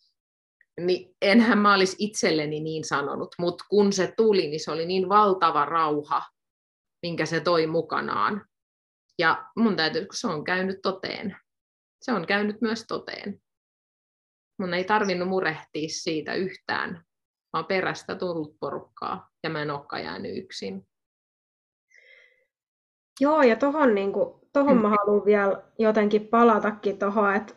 [0.86, 5.08] niin enhän mä olisi itselleni niin sanonut, mutta kun se tuli, niin se oli niin
[5.08, 6.22] valtava rauha,
[7.02, 8.46] minkä se toi mukanaan.
[9.18, 11.36] Ja mun täytyy, kun se on käynyt toteen.
[12.02, 13.42] Se on käynyt myös toteen.
[14.58, 16.90] Mun ei tarvinnut murehtia siitä yhtään.
[17.52, 20.88] Mä oon perästä tullut porukkaa ja mä en olekaan jäänyt yksin.
[23.20, 27.54] Joo, ja tohon, niin kuin, tohon mä haluan vielä jotenkin palatakin tohon, että,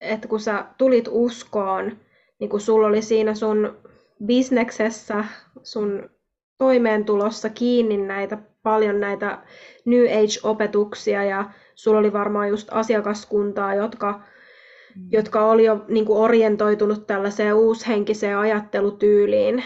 [0.00, 2.00] että kun sä tulit uskoon,
[2.40, 3.76] niin kun sulla oli siinä sun
[4.24, 5.24] bisneksessä,
[5.62, 6.10] sun
[6.58, 9.38] toimeentulossa kiinni näitä paljon näitä
[9.84, 14.20] New Age-opetuksia ja sulla oli varmaan just asiakaskuntaa, jotka,
[14.96, 15.08] mm.
[15.12, 19.64] jotka oli jo niin kuin orientoitunut tällaiseen uushenkiseen ajattelutyyliin,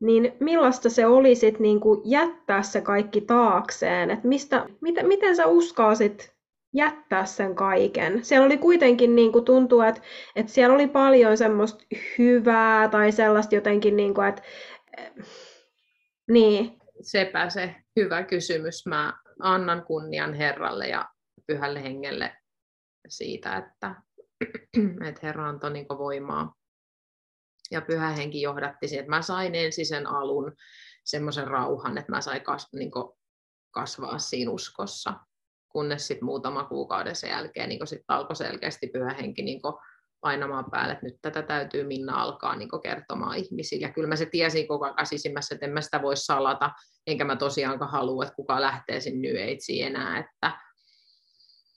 [0.00, 4.10] niin millaista se oli sit niin kuin jättää se kaikki taakseen?
[4.10, 6.37] Et mistä, miten, miten sä uskalsit
[6.74, 8.24] jättää sen kaiken?
[8.24, 10.00] Siellä oli kuitenkin niin kuin tuntuu, että,
[10.36, 11.84] että siellä oli paljon semmoista
[12.18, 14.42] hyvää tai sellaista jotenkin, niin kuin, että
[16.30, 16.78] niin.
[17.02, 18.86] Sepä se hyvä kysymys.
[18.86, 21.08] Mä annan kunnian Herralle ja
[21.46, 22.36] pyhälle hengelle
[23.08, 23.94] siitä, että,
[25.08, 26.54] että Herra antoi niin voimaa.
[27.70, 30.52] Ja pyhä henki johdatti siihen, että mä sain ensin sen alun,
[31.04, 32.90] semmoisen rauhan, että mä sain kas, niin
[33.70, 35.14] kasvaa siinä uskossa.
[35.68, 39.60] Kunnes sitten muutama kuukauden sen jälkeen niin sit alkoi selkeästi pyhä henki niin
[40.20, 43.86] painamaan päälle, että nyt tätä täytyy Minna alkaa niin kertomaan ihmisille.
[43.86, 46.70] Ja kyllä mä se tiesin koko ajan sisimmässä, että en mä sitä voi salata,
[47.06, 50.18] enkä mä tosiaankaan halua, että kuka lähtee sinne New Ageen enää.
[50.18, 50.60] Että...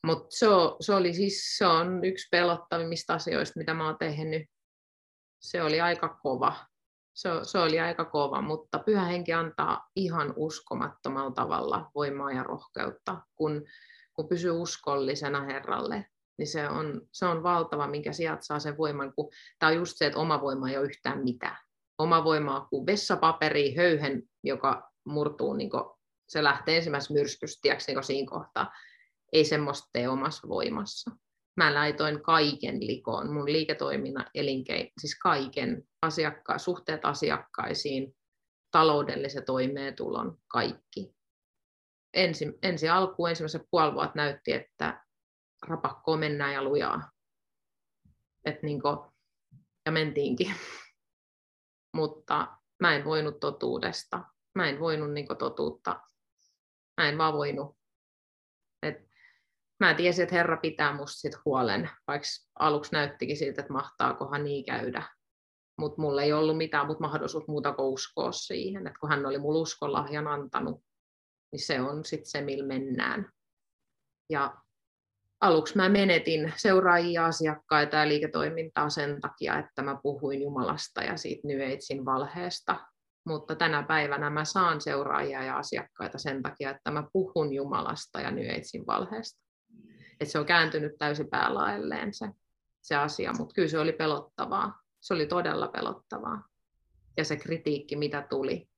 [0.05, 0.45] Mutta se,
[0.81, 4.47] se, oli siis, se on yksi pelottavimmista asioista, mitä mä oon tehnyt.
[5.41, 6.55] Se oli aika kova.
[7.13, 13.21] Se, se oli aika kova, mutta pyhä henki antaa ihan uskomattomalla tavalla voimaa ja rohkeutta,
[13.35, 13.63] kun,
[14.13, 16.05] kun pysyy uskollisena Herralle
[16.41, 19.97] niin se on, se on valtava, minkä sieltä saa sen voiman, kun tämä on just
[19.97, 21.57] se, että oma voima ei ole yhtään mitään.
[21.97, 25.83] Oma voima on kuin vessapaperi, höyhen, joka murtuu, niin kuin,
[26.27, 28.71] se lähtee ensimmäisessä myrskystä, niin siinä kohtaa.
[29.33, 31.11] Ei semmoista tee omassa voimassa.
[31.61, 38.15] Mä laitoin kaiken likoon, mun liiketoiminnan elinkein, siis kaiken, asiakka- suhteet asiakkaisiin,
[38.71, 41.15] taloudellisen toimeentulon, kaikki.
[42.13, 45.05] Ensi, ensi alkuun ensimmäiset puoli vuotta näytti, että
[45.67, 47.11] rapakkoon mennään ja lujaa.
[48.45, 48.97] Et niin kuin,
[49.85, 50.55] ja mentiinkin.
[51.97, 54.23] Mutta mä en voinut totuudesta.
[54.55, 55.99] Mä en voinut niin totuutta.
[57.01, 57.80] Mä en vaan voinut.
[59.81, 62.27] Mä tiesin, että Herra pitää musta sit huolen, vaikka
[62.59, 65.03] aluksi näyttikin siltä, että mahtaakohan niin käydä.
[65.77, 69.37] Mutta mulla ei ollut mitään mut mahdollisuutta muuta kuin uskoa siihen, että kun hän oli
[69.37, 70.83] mulle uskonlahjan antanut,
[71.51, 73.29] niin se on sitten se, millä mennään.
[74.29, 74.57] Ja
[75.41, 81.47] aluksi mä menetin seuraajia, asiakkaita ja liiketoimintaa sen takia, että mä puhuin Jumalasta ja siitä
[81.47, 81.59] New
[82.05, 82.79] valheesta.
[83.25, 88.31] Mutta tänä päivänä mä saan seuraajia ja asiakkaita sen takia, että mä puhun Jumalasta ja
[88.31, 88.45] New
[88.87, 89.50] valheesta.
[90.21, 92.29] Et se on kääntynyt täysin päälaelleen se,
[92.81, 94.81] se asia, mutta kyllä se oli pelottavaa.
[94.99, 96.47] Se oli todella pelottavaa.
[97.17, 98.69] Ja se kritiikki, mitä tuli,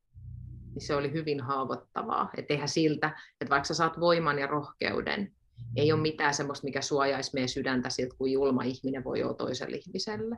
[0.74, 2.30] niin se oli hyvin haavoittavaa.
[2.38, 5.32] Että eihän siltä, että vaikka sä saat voiman ja rohkeuden,
[5.76, 9.78] ei ole mitään sellaista, mikä suojaisi meidän sydäntä siltä, kuin julma ihminen voi olla toiselle
[9.78, 10.38] ihmiselle.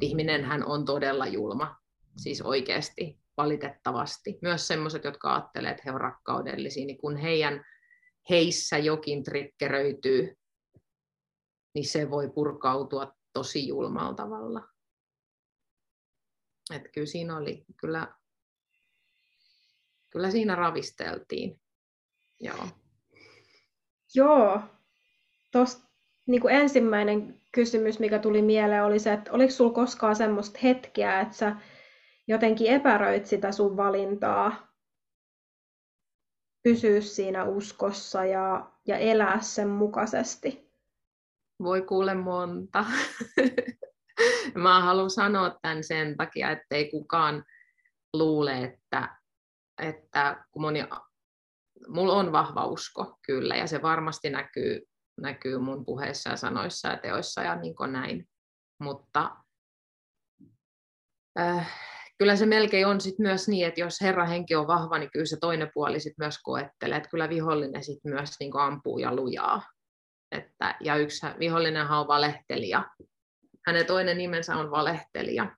[0.00, 1.76] Ihminen hän on todella julma,
[2.16, 4.38] siis oikeasti, valitettavasti.
[4.42, 7.64] Myös sellaiset, jotka ajattelee, että he ovat rakkaudellisia, niin kun heidän,
[8.30, 10.38] heissä jokin triggeröityy,
[11.74, 14.68] niin se voi purkautua tosi julmalla tavalla.
[16.74, 18.14] Että kyllä siinä oli, kyllä,
[20.10, 21.60] kyllä siinä ravisteltiin.
[22.40, 22.68] Joo.
[24.14, 24.60] Joo.
[25.52, 25.88] Tuosta
[26.26, 31.20] niin kuin ensimmäinen kysymys, mikä tuli mieleen, oli se, että oliko sinulla koskaan semmoista hetkeä,
[31.20, 31.56] että sä
[32.26, 34.73] jotenkin epäröit sitä sun valintaa
[36.64, 40.70] pysyä siinä uskossa ja, ja elää sen mukaisesti?
[41.62, 42.84] Voi kuule monta.
[44.54, 47.44] Mä haluan sanoa tämän sen takia, ettei kukaan
[48.12, 49.16] luule, että,
[49.78, 50.84] että kun moni
[51.88, 54.80] mulla on vahva usko kyllä, ja se varmasti näkyy,
[55.20, 58.28] näkyy mun puheissa ja sanoissa ja teoissa ja niin näin.
[58.78, 59.36] Mutta
[61.38, 65.10] äh, kyllä se melkein on sit myös niin, että jos Herran henki on vahva, niin
[65.12, 69.14] kyllä se toinen puoli sit myös koettelee, että kyllä vihollinen sit myös niin ampuu ja
[69.14, 69.62] lujaa.
[70.32, 72.84] Että, ja yksi vihollinenhan on valehtelija.
[73.66, 75.56] Hänen toinen nimensä on valehtelija.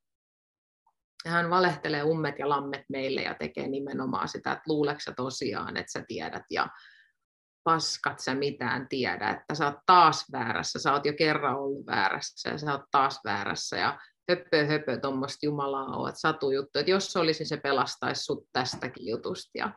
[1.24, 5.92] Ja hän valehtelee ummet ja lammet meille ja tekee nimenomaan sitä, että luuleeko tosiaan, että
[5.92, 6.68] sä tiedät ja
[7.64, 12.50] paskat sä mitään tiedä, että sä oot taas väärässä, sä oot jo kerran ollut väärässä
[12.50, 13.98] ja sä oot taas väärässä ja
[14.30, 19.50] höppö höpö tuommoista Jumalaa oot satujuttu, että jos olisi, se pelastaisi sut tästäkin jutusta.
[19.58, 19.72] Ja,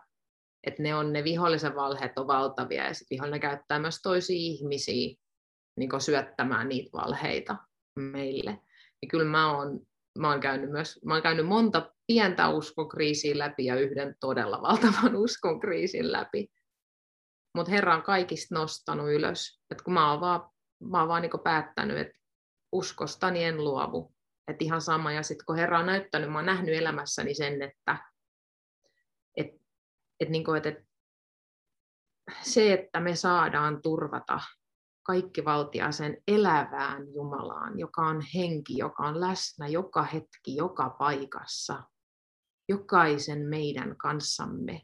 [0.68, 5.16] että ne on ne vihollisen valheet on valtavia ja sitten vihollinen käyttää myös toisia ihmisiä
[5.78, 7.56] niin syöttämään niitä valheita
[7.96, 8.52] meille.
[9.02, 9.80] Ja kyllä mä oon,
[10.20, 15.16] mä oon käynyt myös, mä oon käynyt monta pientä uskokriisiä läpi ja yhden todella valtavan
[15.26, 16.48] uskonkriisin läpi.
[17.56, 19.62] Mutta Herra on kaikista nostanut ylös.
[19.72, 20.50] Et kun mä oon vaan,
[20.84, 22.20] mä oon vaan niin päättänyt, että
[22.72, 24.14] uskostani en luovu.
[24.50, 25.12] Et ihan sama.
[25.12, 27.98] Ja sitten kun Herra on näyttänyt, mä oon nähnyt elämässäni sen, että
[29.38, 29.48] et,
[30.20, 30.90] et niin kuin, et, et
[32.42, 34.40] se, että me saadaan turvata
[35.04, 41.84] kaikki valtiaisen elävään Jumalaan, joka on henki, joka on läsnä joka hetki, joka paikassa,
[42.70, 44.82] jokaisen meidän kanssamme,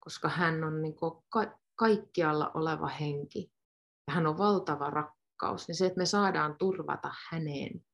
[0.00, 0.94] koska hän on niin
[1.28, 3.52] ka- kaikkialla oleva henki
[4.06, 7.84] ja hän on valtava rakkaus, niin se, että me saadaan turvata häneen,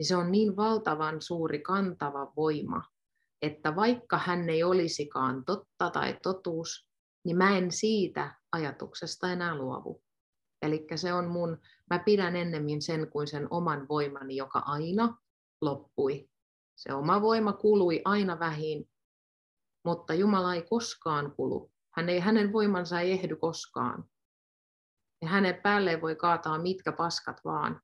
[0.00, 2.82] niin se on niin valtavan suuri kantava voima,
[3.42, 6.88] että vaikka hän ei olisikaan totta tai totuus,
[7.24, 10.02] niin mä en siitä ajatuksesta enää luovu.
[10.62, 11.58] Eli se on mun,
[11.90, 15.18] mä pidän ennemmin sen kuin sen oman voimani, joka aina
[15.60, 16.30] loppui.
[16.76, 18.90] Se oma voima kului aina vähin,
[19.84, 21.72] mutta Jumala ei koskaan kulu.
[21.94, 24.04] Hän ei, hänen voimansa ei ehdy koskaan.
[25.22, 27.80] Ja hänen päälleen voi kaataa mitkä paskat vaan,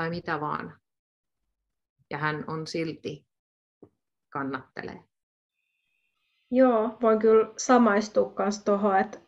[0.00, 0.74] tai mitä vaan.
[2.10, 3.26] Ja hän on silti
[4.30, 5.04] kannattelee.
[6.50, 9.18] Joo, voin kyllä samaistua myös tuohon, että,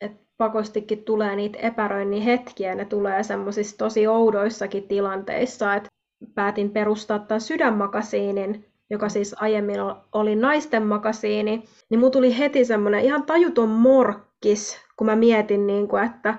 [0.00, 2.74] että pakostikin tulee niitä epäröinnin hetkiä.
[2.74, 5.88] Ne tulee semmoisissa tosi oudoissakin tilanteissa, että
[6.34, 9.80] päätin perustaa tämän sydänmakasiinin, joka siis aiemmin
[10.12, 15.88] oli naisten makasiini, niin mulla tuli heti semmoinen ihan tajuton morkkis, kun mä mietin, niin
[15.88, 16.38] kuin, että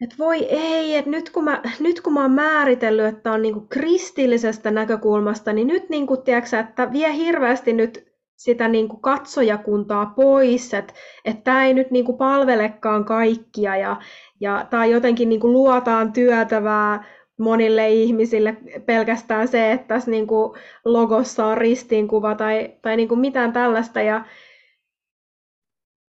[0.00, 1.32] et voi ei, että nyt
[1.80, 6.92] nyt kun mä oon määritellyt, että on niinku kristillisestä näkökulmasta, niin nyt niinku, tiedätkö, että
[6.92, 10.94] vie hirveästi nyt sitä niinku katsojakuntaa pois, että
[11.24, 13.96] et tämä ei nyt niinku palvelekaan kaikkia ja,
[14.40, 17.04] ja tämä jotenkin niinku luotaan työtävää
[17.38, 24.00] monille ihmisille pelkästään se, että tässä niinku logossa on ristiinkuva tai, tai niinku mitään tällaista.
[24.00, 24.24] Ja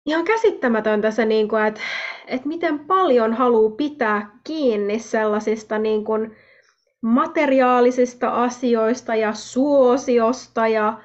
[0.07, 1.81] ihan käsittämätöntä se, niinku, että
[2.27, 6.13] et miten paljon haluaa pitää kiinni sellaisista niinku
[7.01, 10.99] materiaalisista asioista ja suosiosta ja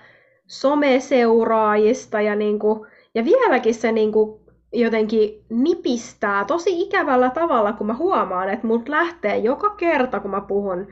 [0.47, 2.85] someseuraajista ja, niinku,
[3.15, 4.39] ja vieläkin se niinku
[4.73, 10.41] jotenkin nipistää tosi ikävällä tavalla, kun mä huomaan, että mut lähtee joka kerta, kun mä
[10.41, 10.87] puhun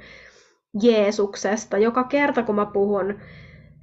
[0.82, 3.20] Jeesuksesta, joka kerta, kun mä puhun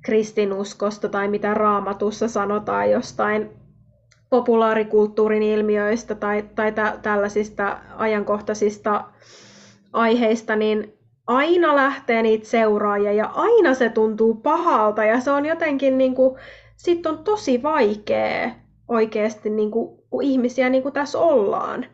[0.02, 3.63] kristinuskosta tai mitä raamatussa sanotaan jostain
[4.34, 9.04] populaarikulttuurin ilmiöistä tai, tai tä, tällaisista ajankohtaisista
[9.92, 15.98] aiheista, niin aina lähtee niitä seuraajia ja aina se tuntuu pahalta ja se on jotenkin
[15.98, 16.38] niin kuin,
[16.76, 18.50] sit on tosi vaikea
[18.88, 21.86] oikeasti niin kuin, ihmisiä niin kuin tässä ollaan.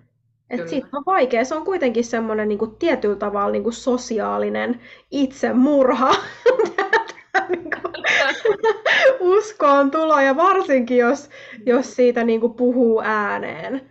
[0.51, 1.45] Et siitä on vaikea.
[1.45, 4.81] Se on kuitenkin semmoinen niin kuin, tietyllä tavalla niin kuin sosiaalinen
[5.11, 6.15] itsemurha.
[7.49, 7.71] niin
[9.21, 11.31] uskoon tulo ja varsinkin jos,
[11.67, 13.90] jos siitä niin kuin, puhuu ääneen.